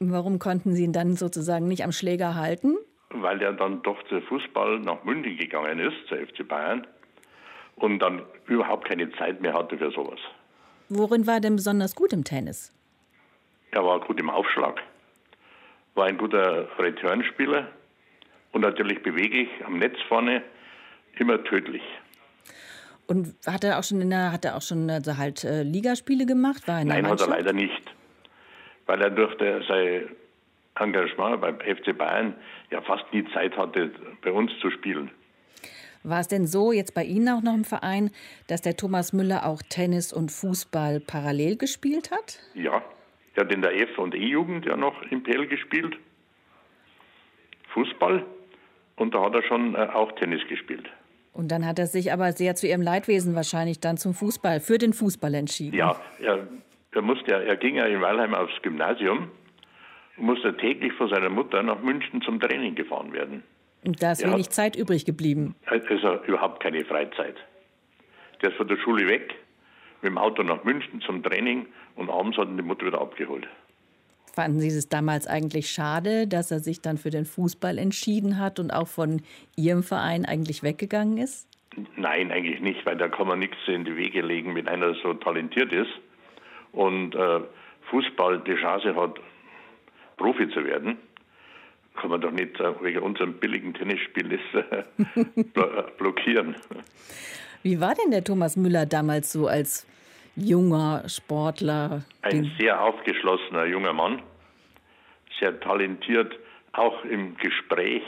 Warum 0.00 0.40
konnten 0.40 0.74
Sie 0.74 0.82
ihn 0.82 0.92
dann 0.92 1.14
sozusagen 1.14 1.68
nicht 1.68 1.84
am 1.84 1.92
Schläger 1.92 2.34
halten? 2.34 2.76
Weil 3.10 3.40
er 3.42 3.52
dann 3.52 3.80
doch 3.82 4.02
zu 4.08 4.20
Fußball 4.22 4.80
nach 4.80 5.04
München 5.04 5.36
gegangen 5.36 5.78
ist, 5.78 6.08
zur 6.08 6.18
FC 6.18 6.48
Bayern, 6.48 6.84
und 7.76 8.00
dann 8.00 8.22
überhaupt 8.46 8.88
keine 8.88 9.12
Zeit 9.12 9.40
mehr 9.40 9.52
hatte 9.52 9.78
für 9.78 9.92
sowas. 9.92 10.18
Worin 10.88 11.28
war 11.28 11.34
er 11.34 11.40
denn 11.40 11.54
besonders 11.54 11.94
gut 11.94 12.12
im 12.12 12.24
Tennis? 12.24 12.74
Er 13.70 13.84
war 13.84 14.00
gut 14.00 14.18
im 14.18 14.28
Aufschlag 14.28 14.82
war 15.94 16.06
ein 16.06 16.18
guter 16.18 16.68
Returnspieler 16.78 17.68
und 18.52 18.62
natürlich 18.62 19.02
beweglich 19.02 19.48
am 19.64 19.78
Netz 19.78 19.96
vorne, 20.08 20.42
immer 21.18 21.42
tödlich. 21.44 21.82
Und 23.06 23.34
hat 23.46 23.64
er 23.64 23.78
auch 23.78 23.84
schon 23.84 24.00
in 24.00 24.10
der, 24.10 24.32
hat 24.32 24.44
er 24.44 24.56
auch 24.56 24.62
schon 24.62 24.88
also 24.88 25.16
halt 25.18 25.44
äh, 25.44 25.62
Ligaspiele 25.62 26.24
gemacht? 26.24 26.66
War 26.68 26.84
Nein, 26.84 27.06
hat 27.06 27.20
er 27.20 27.28
leider 27.28 27.52
nicht, 27.52 27.82
weil 28.86 29.02
er 29.02 29.10
durch 29.10 29.36
der, 29.36 29.62
sein 29.64 30.08
Engagement 30.76 31.40
beim 31.40 31.58
FC 31.60 31.96
Bayern 31.96 32.34
ja 32.70 32.80
fast 32.80 33.04
nie 33.12 33.24
Zeit 33.32 33.56
hatte, 33.56 33.90
bei 34.22 34.32
uns 34.32 34.50
zu 34.60 34.70
spielen. 34.70 35.10
War 36.04 36.20
es 36.20 36.28
denn 36.28 36.46
so, 36.46 36.72
jetzt 36.72 36.94
bei 36.94 37.04
Ihnen 37.04 37.28
auch 37.28 37.42
noch 37.42 37.54
im 37.54 37.64
Verein, 37.64 38.10
dass 38.48 38.62
der 38.62 38.76
Thomas 38.76 39.12
Müller 39.12 39.46
auch 39.46 39.62
Tennis 39.62 40.12
und 40.12 40.32
Fußball 40.32 40.98
parallel 41.00 41.56
gespielt 41.56 42.10
hat? 42.10 42.40
Ja, 42.54 42.82
er 43.34 43.44
hat 43.44 43.52
in 43.52 43.62
der 43.62 43.74
F- 43.80 43.98
und 43.98 44.14
E-Jugend 44.14 44.66
ja 44.66 44.76
noch 44.76 45.00
im 45.10 45.22
PL 45.22 45.46
gespielt. 45.46 45.96
Fußball. 47.74 48.24
Und 48.96 49.14
da 49.14 49.24
hat 49.24 49.34
er 49.34 49.42
schon 49.44 49.74
äh, 49.74 49.78
auch 49.92 50.12
Tennis 50.12 50.46
gespielt. 50.48 50.88
Und 51.32 51.50
dann 51.50 51.66
hat 51.66 51.78
er 51.78 51.86
sich 51.86 52.12
aber 52.12 52.32
sehr 52.32 52.54
zu 52.54 52.66
Ihrem 52.68 52.82
Leidwesen 52.82 53.34
wahrscheinlich 53.34 53.80
dann 53.80 53.96
zum 53.96 54.12
Fußball, 54.12 54.60
für 54.60 54.76
den 54.76 54.92
Fußball 54.92 55.32
entschieden. 55.34 55.76
Ja, 55.76 55.98
er, 56.20 56.46
er, 56.92 57.02
musste, 57.02 57.32
er 57.32 57.56
ging 57.56 57.76
ja 57.76 57.86
in 57.86 58.02
Weilheim 58.02 58.34
aufs 58.34 58.60
Gymnasium 58.60 59.30
und 60.18 60.24
musste 60.26 60.54
täglich 60.58 60.92
von 60.92 61.08
seiner 61.08 61.30
Mutter 61.30 61.62
nach 61.62 61.80
München 61.82 62.20
zum 62.20 62.38
Training 62.38 62.74
gefahren 62.74 63.14
werden. 63.14 63.42
Und 63.82 64.02
da 64.02 64.12
ist 64.12 64.20
Er 64.22 64.30
wenig 64.32 64.46
hat- 64.46 64.52
Zeit 64.52 64.76
übrig 64.76 65.06
geblieben. 65.06 65.54
Also 65.64 66.22
überhaupt 66.24 66.62
keine 66.62 66.84
Freizeit. 66.84 67.36
Der 68.42 68.50
ist 68.50 68.56
von 68.58 68.68
der 68.68 68.76
Schule 68.76 69.08
weg, 69.08 69.34
mit 70.02 70.10
dem 70.10 70.18
Auto 70.18 70.42
nach 70.42 70.64
München 70.64 71.00
zum 71.00 71.22
Training 71.22 71.66
und 71.96 72.10
abends 72.10 72.36
hat 72.36 72.48
ihn 72.48 72.56
die 72.56 72.62
Mutter 72.62 72.86
wieder 72.86 73.00
abgeholt. 73.00 73.46
Fanden 74.34 74.60
Sie 74.60 74.68
es 74.68 74.88
damals 74.88 75.26
eigentlich 75.26 75.70
schade, 75.70 76.26
dass 76.26 76.50
er 76.50 76.60
sich 76.60 76.80
dann 76.80 76.96
für 76.96 77.10
den 77.10 77.26
Fußball 77.26 77.76
entschieden 77.76 78.38
hat 78.38 78.58
und 78.58 78.72
auch 78.72 78.88
von 78.88 79.22
Ihrem 79.56 79.82
Verein 79.82 80.24
eigentlich 80.24 80.62
weggegangen 80.62 81.18
ist? 81.18 81.46
Nein, 81.96 82.32
eigentlich 82.32 82.60
nicht, 82.60 82.84
weil 82.84 82.96
da 82.96 83.08
kann 83.08 83.28
man 83.28 83.38
nichts 83.38 83.56
in 83.66 83.84
die 83.84 83.96
Wege 83.96 84.22
legen, 84.22 84.54
wenn 84.54 84.68
einer 84.68 84.94
so 85.02 85.14
talentiert 85.14 85.72
ist 85.72 85.90
und 86.72 87.14
äh, 87.14 87.40
Fußball 87.90 88.40
die 88.40 88.54
Chance 88.54 88.94
hat, 88.96 89.20
Profi 90.16 90.48
zu 90.48 90.64
werden. 90.64 90.98
Kann 91.96 92.10
man 92.10 92.20
doch 92.20 92.30
nicht 92.30 92.58
äh, 92.58 92.82
wegen 92.82 93.00
unserem 93.00 93.34
billigen 93.34 93.74
Tennisspiel 93.74 94.40
das, 94.52 94.64
äh, 94.64 94.84
äh, 95.40 95.84
blockieren. 95.98 96.56
Wie 97.62 97.80
war 97.80 97.94
denn 97.94 98.10
der 98.10 98.24
Thomas 98.24 98.56
Müller 98.56 98.86
damals 98.86 99.30
so 99.30 99.46
als 99.46 99.86
junger 100.34 101.08
Sportler? 101.08 102.02
Ein 102.22 102.50
sehr 102.58 102.82
aufgeschlossener 102.82 103.66
junger 103.66 103.92
Mann, 103.92 104.20
sehr 105.38 105.58
talentiert, 105.60 106.36
auch 106.72 107.04
im 107.04 107.36
Gespräch. 107.36 108.02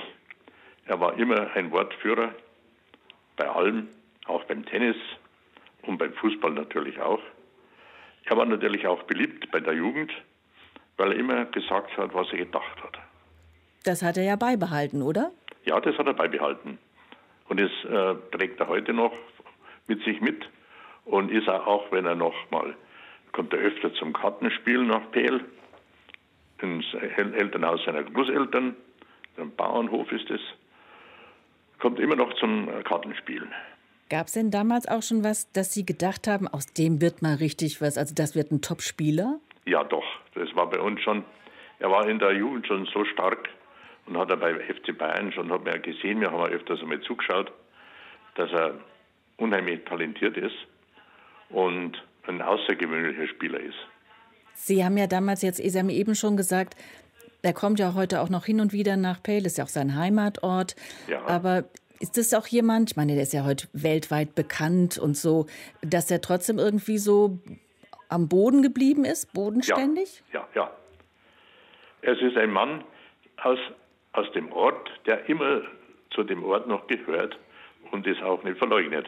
Er 0.87 0.99
war 0.99 1.17
immer 1.19 1.53
ein 1.55 1.71
Wortführer 1.71 2.35
bei 3.37 3.49
allem, 3.49 3.88
auch 4.27 4.43
beim 4.45 4.67
Tennis 4.67 4.97
und 5.83 5.99
beim 5.99 6.12
Fußball 6.14 6.51
natürlich 6.51 7.01
auch. 7.01 7.21
Er 8.25 8.37
war 8.37 8.47
natürlich 8.47 8.87
auch 8.88 9.05
beliebt 9.05 9.51
bei 9.53 9.61
der 9.61 9.75
Jugend, 9.75 10.11
weil 10.97 11.12
er 11.12 11.19
immer 11.19 11.45
gesagt 11.45 11.97
hat, 11.97 12.12
was 12.12 12.27
er 12.33 12.38
gedacht 12.38 12.83
hat. 12.83 12.99
Das 13.85 14.03
hat 14.03 14.17
er 14.17 14.25
ja 14.25 14.35
beibehalten, 14.35 15.01
oder? 15.03 15.31
Ja, 15.64 15.79
das 15.79 15.97
hat 15.97 16.07
er 16.07 16.14
beibehalten. 16.14 16.79
Und 17.49 17.61
das 17.61 17.71
äh, 17.85 18.14
trägt 18.37 18.59
er 18.59 18.69
heute 18.69 18.93
noch 18.93 19.12
mit 19.87 20.03
sich 20.05 20.20
mit. 20.20 20.44
Und 21.05 21.31
ist 21.31 21.47
er 21.49 21.66
auch, 21.66 21.90
wenn 21.92 22.07
er 22.07 22.14
noch 22.14 22.35
mal, 22.51 22.75
kommt 23.33 23.53
er 23.53 23.59
öfter 23.59 23.92
zum 23.94 24.12
Kartenspielen 24.12 24.87
nach 24.87 25.11
PL, 25.11 25.44
ins 26.62 26.85
El- 26.94 27.35
Elternhaus 27.35 27.85
seiner 27.85 28.03
Großeltern, 28.05 28.75
am 29.37 29.51
Bauernhof 29.57 30.11
ist 30.12 30.31
es, 30.31 30.40
kommt 31.81 31.99
immer 31.99 32.16
noch 32.16 32.33
zum 32.35 32.68
äh, 32.68 32.83
Kartenspielen. 32.85 33.53
Gab 34.09 34.29
es 34.29 34.35
denn 34.35 34.51
damals 34.51 34.87
auch 34.87 35.03
schon 35.03 35.25
was, 35.25 35.51
dass 35.53 35.75
Sie 35.75 35.85
gedacht 35.85 36.29
haben, 36.29 36.47
aus 36.47 36.66
dem 36.66 37.01
wird 37.01 37.20
mal 37.23 37.35
richtig 37.35 37.81
was, 37.81 37.99
also 37.99 38.14
das 38.14 38.37
wird 38.37 38.53
ein 38.53 38.62
Top-Spieler? 38.62 39.40
Ja, 39.66 39.83
doch, 39.83 40.05
das 40.35 40.55
war 40.55 40.70
bei 40.70 40.79
uns 40.79 41.01
schon, 41.01 41.25
er 41.81 41.90
war 41.90 42.09
in 42.09 42.18
der 42.18 42.33
Jugend 42.33 42.66
schon 42.66 42.87
so 42.87 43.05
stark 43.07 43.49
und 44.07 44.16
hat 44.16 44.31
er 44.31 44.37
bei 44.37 44.55
FC 44.55 44.97
Bayern 44.97 45.33
schon, 45.33 45.51
hat 45.51 45.64
man 45.64 45.75
ja 45.75 45.81
gesehen, 45.81 46.20
wir 46.20 46.31
haben 46.31 46.38
ja 46.40 46.57
öfters 46.57 46.81
einmal 46.81 47.01
zugeschaut, 47.01 47.51
dass 48.37 48.51
er 48.53 48.75
unheimlich 49.37 49.85
talentiert 49.85 50.37
ist 50.37 50.57
und 51.51 52.03
ein 52.27 52.40
außergewöhnlicher 52.40 53.29
Spieler 53.29 53.61
ist. 53.61 53.77
Sie 54.55 54.85
haben 54.85 54.97
ja 54.97 55.07
damals 55.07 55.42
jetzt, 55.42 55.59
Sie 55.59 55.79
haben 55.79 55.90
eben 55.90 56.14
schon 56.14 56.37
gesagt, 56.37 56.77
er 57.42 57.53
kommt 57.53 57.79
ja 57.79 57.94
heute 57.94 58.20
auch 58.20 58.31
noch 58.31 58.47
hin 58.47 58.61
und 58.61 58.73
wieder 58.73 58.97
nach 58.97 59.23
Pale, 59.23 59.47
ist 59.47 59.59
ja 59.59 59.64
auch 59.64 59.68
sein 59.68 59.97
Heimatort. 59.97 60.77
Ja. 61.09 61.25
Aber 61.27 61.64
ist 62.01 62.16
das 62.16 62.33
auch 62.35 62.47
jemand, 62.47 62.92
ich 62.92 62.97
meine, 62.97 63.14
der 63.14 63.23
ist 63.23 63.33
ja 63.33 63.44
heute 63.44 63.68
weltweit 63.73 64.35
bekannt 64.35 64.99
und 64.99 65.16
so, 65.16 65.47
dass 65.83 66.11
er 66.11 66.20
trotzdem 66.20 66.59
irgendwie 66.59 66.99
so 66.99 67.38
am 68.09 68.29
Boden 68.29 68.62
geblieben 68.62 69.05
ist, 69.05 69.33
bodenständig? 69.33 70.23
Ja, 70.33 70.49
ja. 70.55 70.70
Es 72.03 72.20
ist 72.20 72.37
ein 72.37 72.51
Mann 72.51 72.85
aus, 73.42 73.59
aus 74.12 74.31
dem 74.33 74.53
Ort, 74.53 74.90
der 75.07 75.29
immer 75.29 75.62
zu 76.11 76.23
dem 76.23 76.44
Ort 76.44 76.66
noch 76.66 76.87
gehört 76.87 77.38
und 77.90 78.07
es 78.07 78.20
auch 78.23 78.42
nicht 78.44 78.59
verleugnet. 78.59 79.07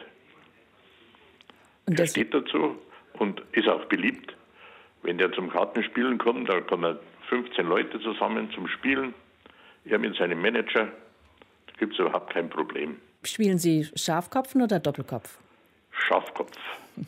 Und 1.87 1.93
er 1.93 2.03
das, 2.03 2.11
steht 2.11 2.33
dazu 2.33 2.75
und 3.13 3.41
ist 3.53 3.67
auch 3.67 3.85
beliebt. 3.85 4.35
Wenn 5.03 5.17
der 5.17 5.31
zum 5.31 5.49
Kartenspielen 5.49 6.17
kommt, 6.17 6.49
da 6.49 6.59
kommen 6.61 6.97
15 7.29 7.65
Leute 7.65 7.99
zusammen 8.01 8.49
zum 8.51 8.67
Spielen. 8.67 9.13
Er 9.85 9.99
mit 9.99 10.15
seinem 10.17 10.41
Manager, 10.41 10.85
da 10.85 11.73
gibt 11.79 11.93
es 11.93 11.99
überhaupt 11.99 12.33
kein 12.33 12.49
Problem. 12.49 12.97
spielen 13.23 13.57
Sie 13.57 13.87
Schafkopfen 13.95 14.61
oder 14.61 14.79
Doppelkopf? 14.79 15.37
Schafkopf. 15.91 16.57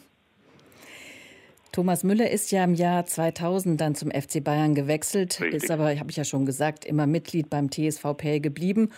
Thomas 1.71 2.03
Müller 2.03 2.29
ist 2.29 2.51
ja 2.51 2.63
im 2.63 2.73
Jahr 2.73 3.05
2000 3.05 3.79
dann 3.79 3.95
zum 3.95 4.11
FC 4.11 4.43
Bayern 4.43 4.75
gewechselt, 4.75 5.39
Richtig. 5.41 5.63
ist 5.63 5.71
aber, 5.71 5.97
habe 5.99 6.09
ich 6.09 6.17
ja 6.17 6.23
schon 6.23 6.45
gesagt, 6.45 6.85
immer 6.85 7.05
Mitglied 7.05 7.49
beim 7.49 7.69
TSV 7.69 8.17
Pell 8.17 8.39
geblieben. 8.39 8.91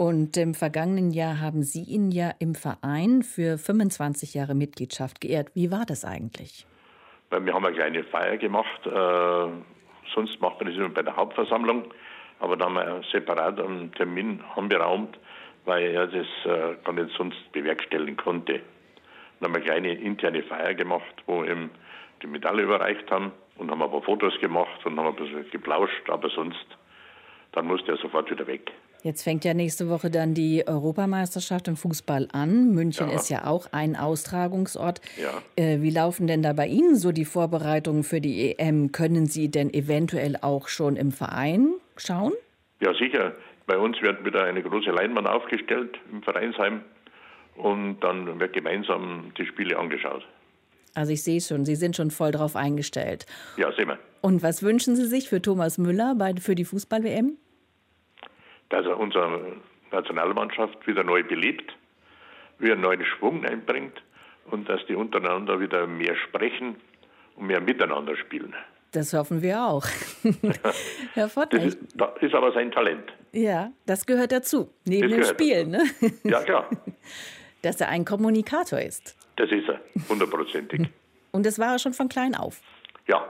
Und 0.00 0.38
im 0.38 0.54
vergangenen 0.54 1.10
Jahr 1.10 1.40
haben 1.40 1.62
Sie 1.62 1.82
ihn 1.82 2.10
ja 2.10 2.30
im 2.38 2.54
Verein 2.54 3.22
für 3.22 3.58
25 3.58 4.32
Jahre 4.32 4.54
Mitgliedschaft 4.54 5.20
geehrt. 5.20 5.48
Wie 5.52 5.70
war 5.70 5.84
das 5.84 6.06
eigentlich? 6.06 6.66
Wir 7.28 7.52
haben 7.52 7.66
eine 7.66 7.76
kleine 7.76 8.04
Feier 8.04 8.38
gemacht. 8.38 8.86
Äh, 8.86 9.48
sonst 10.14 10.40
macht 10.40 10.58
man 10.58 10.68
das 10.68 10.76
immer 10.78 10.88
bei 10.88 11.02
der 11.02 11.14
Hauptversammlung. 11.16 11.84
Aber 12.38 12.56
da 12.56 12.64
haben 12.64 12.76
wir 12.76 13.02
separat 13.12 13.60
einen 13.60 13.92
Termin 13.92 14.42
anberaumt, 14.56 15.18
weil 15.66 15.90
er 15.90 16.06
das 16.06 16.26
äh, 16.46 16.76
gar 16.82 16.94
nicht 16.94 17.14
sonst 17.18 17.52
bewerkstelligen 17.52 18.16
konnte. 18.16 18.62
Dann 19.40 19.52
haben 19.52 19.62
wir 19.62 19.70
eine 19.70 19.82
kleine 19.82 20.00
interne 20.00 20.42
Feier 20.44 20.72
gemacht, 20.72 21.14
wo 21.26 21.44
ihm 21.44 21.68
die 22.22 22.26
Medaille 22.26 22.62
überreicht 22.62 23.10
haben 23.10 23.32
und 23.58 23.70
haben 23.70 23.82
ein 23.82 23.90
paar 23.90 24.00
Fotos 24.00 24.32
gemacht 24.40 24.80
und 24.86 24.98
haben 24.98 25.08
ein 25.08 25.16
bisschen 25.16 25.50
geplauscht, 25.50 26.08
aber 26.08 26.30
sonst, 26.30 26.66
dann 27.52 27.66
musste 27.66 27.92
er 27.92 27.98
sofort 27.98 28.30
wieder 28.30 28.46
weg. 28.46 28.72
Jetzt 29.02 29.22
fängt 29.22 29.44
ja 29.44 29.54
nächste 29.54 29.88
Woche 29.88 30.10
dann 30.10 30.34
die 30.34 30.66
Europameisterschaft 30.66 31.68
im 31.68 31.76
Fußball 31.76 32.28
an. 32.32 32.72
München 32.74 33.08
Ja. 33.08 33.14
ist 33.14 33.28
ja 33.30 33.46
auch 33.46 33.68
ein 33.72 33.96
Austragungsort. 33.96 35.00
Ja. 35.20 35.42
Äh, 35.56 35.80
wie 35.80 35.90
laufen 35.90 36.26
denn 36.26 36.42
da 36.42 36.52
bei 36.52 36.66
Ihnen 36.66 36.96
so 36.96 37.10
die 37.12 37.24
Vorbereitungen 37.24 38.02
für 38.04 38.20
die 38.20 38.54
EM? 38.58 38.92
Können 38.92 39.26
Sie 39.26 39.50
denn 39.50 39.72
eventuell 39.72 40.36
auch 40.40 40.68
schon 40.68 40.96
im 40.96 41.12
Verein 41.12 41.72
schauen? 41.96 42.32
Ja, 42.80 42.92
sicher. 42.94 43.32
Bei 43.66 43.78
uns 43.78 44.00
wird 44.02 44.24
wieder 44.24 44.44
eine 44.44 44.62
große 44.62 44.90
Leinwand 44.90 45.26
aufgestellt 45.28 45.96
im 46.12 46.22
Vereinsheim 46.22 46.80
und 47.56 48.00
dann 48.00 48.38
wird 48.40 48.52
gemeinsam 48.52 49.32
die 49.38 49.46
Spiele 49.46 49.78
angeschaut. 49.78 50.26
Also 50.94 51.12
ich 51.12 51.22
sehe 51.22 51.40
schon, 51.40 51.64
Sie 51.64 51.76
sind 51.76 51.94
schon 51.96 52.10
voll 52.10 52.32
drauf 52.32 52.56
eingestellt. 52.56 53.26
Ja, 53.56 53.70
sehen 53.72 53.88
wir. 53.88 53.98
Und 54.22 54.42
was 54.42 54.62
wünschen 54.62 54.96
Sie 54.96 55.06
sich 55.06 55.28
für 55.28 55.40
Thomas 55.40 55.78
Müller 55.78 56.14
bei, 56.18 56.34
für 56.34 56.54
die 56.56 56.64
Fußball-WM? 56.64 57.36
Dass 58.70 58.86
er 58.86 58.98
unsere 58.98 59.52
Nationalmannschaft 59.92 60.86
wieder 60.86 61.04
neu 61.04 61.22
belebt, 61.22 61.72
wieder 62.58 62.72
einen 62.74 62.82
neuen 62.82 63.04
Schwung 63.04 63.44
einbringt 63.44 64.00
und 64.50 64.68
dass 64.68 64.80
die 64.86 64.94
untereinander 64.94 65.60
wieder 65.60 65.86
mehr 65.86 66.16
sprechen 66.16 66.76
und 67.36 67.46
mehr 67.46 67.60
miteinander 67.60 68.16
spielen. 68.16 68.54
Das 68.92 69.12
hoffen 69.12 69.40
wir 69.42 69.62
auch. 69.62 69.86
Herr 71.14 71.24
Das 71.24 71.32
Vottner, 71.34 71.62
ist, 71.62 71.78
das 71.94 72.10
ist 72.20 72.34
aber 72.34 72.52
sein 72.52 72.72
Talent. 72.72 73.04
ja, 73.32 73.70
das 73.86 74.04
gehört 74.04 74.32
dazu. 74.32 74.68
Neben 74.84 75.10
Das 75.10 75.28
dem 75.28 75.34
Spiel, 75.34 75.66
ne? 75.66 75.84
Ja, 76.24 76.42
klar, 76.42 76.68
Dass 77.62 77.80
er 77.80 77.88
ein 77.88 78.04
Kommunikator 78.04 78.80
ist. 78.80 79.14
das 79.36 79.50
ist 79.52 79.68
er, 79.68 79.80
hundertprozentig. 80.08 80.88
Und 81.32 81.46
das 81.46 81.58
war 81.60 81.72
er 81.74 81.78
schon 81.78 81.92
von 81.92 82.08
klein 82.08 82.34
auf. 82.34 82.60
Ja, 83.06 83.28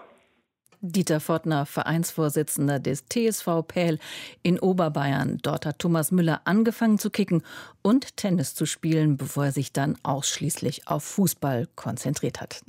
Dieter 0.82 1.20
Vottner, 1.20 1.66
Vereinsvorsitzender 1.66 2.78
des 2.78 3.04
TSV 3.08 3.62
Pähl 3.66 3.98
in 4.42 4.58
Oberbayern. 4.58 5.38
Dort 5.42 5.66
hat 5.66 5.78
Thomas 5.78 6.10
Müller 6.10 6.40
angefangen 6.44 6.98
zu 6.98 7.10
kicken 7.10 7.42
und 7.82 8.16
Tennis 8.16 8.54
zu 8.54 8.66
spielen, 8.66 9.16
bevor 9.16 9.46
er 9.46 9.52
sich 9.52 9.72
dann 9.72 9.98
ausschließlich 10.02 10.88
auf 10.88 11.04
Fußball 11.04 11.68
konzentriert 11.76 12.40
hat. 12.40 12.62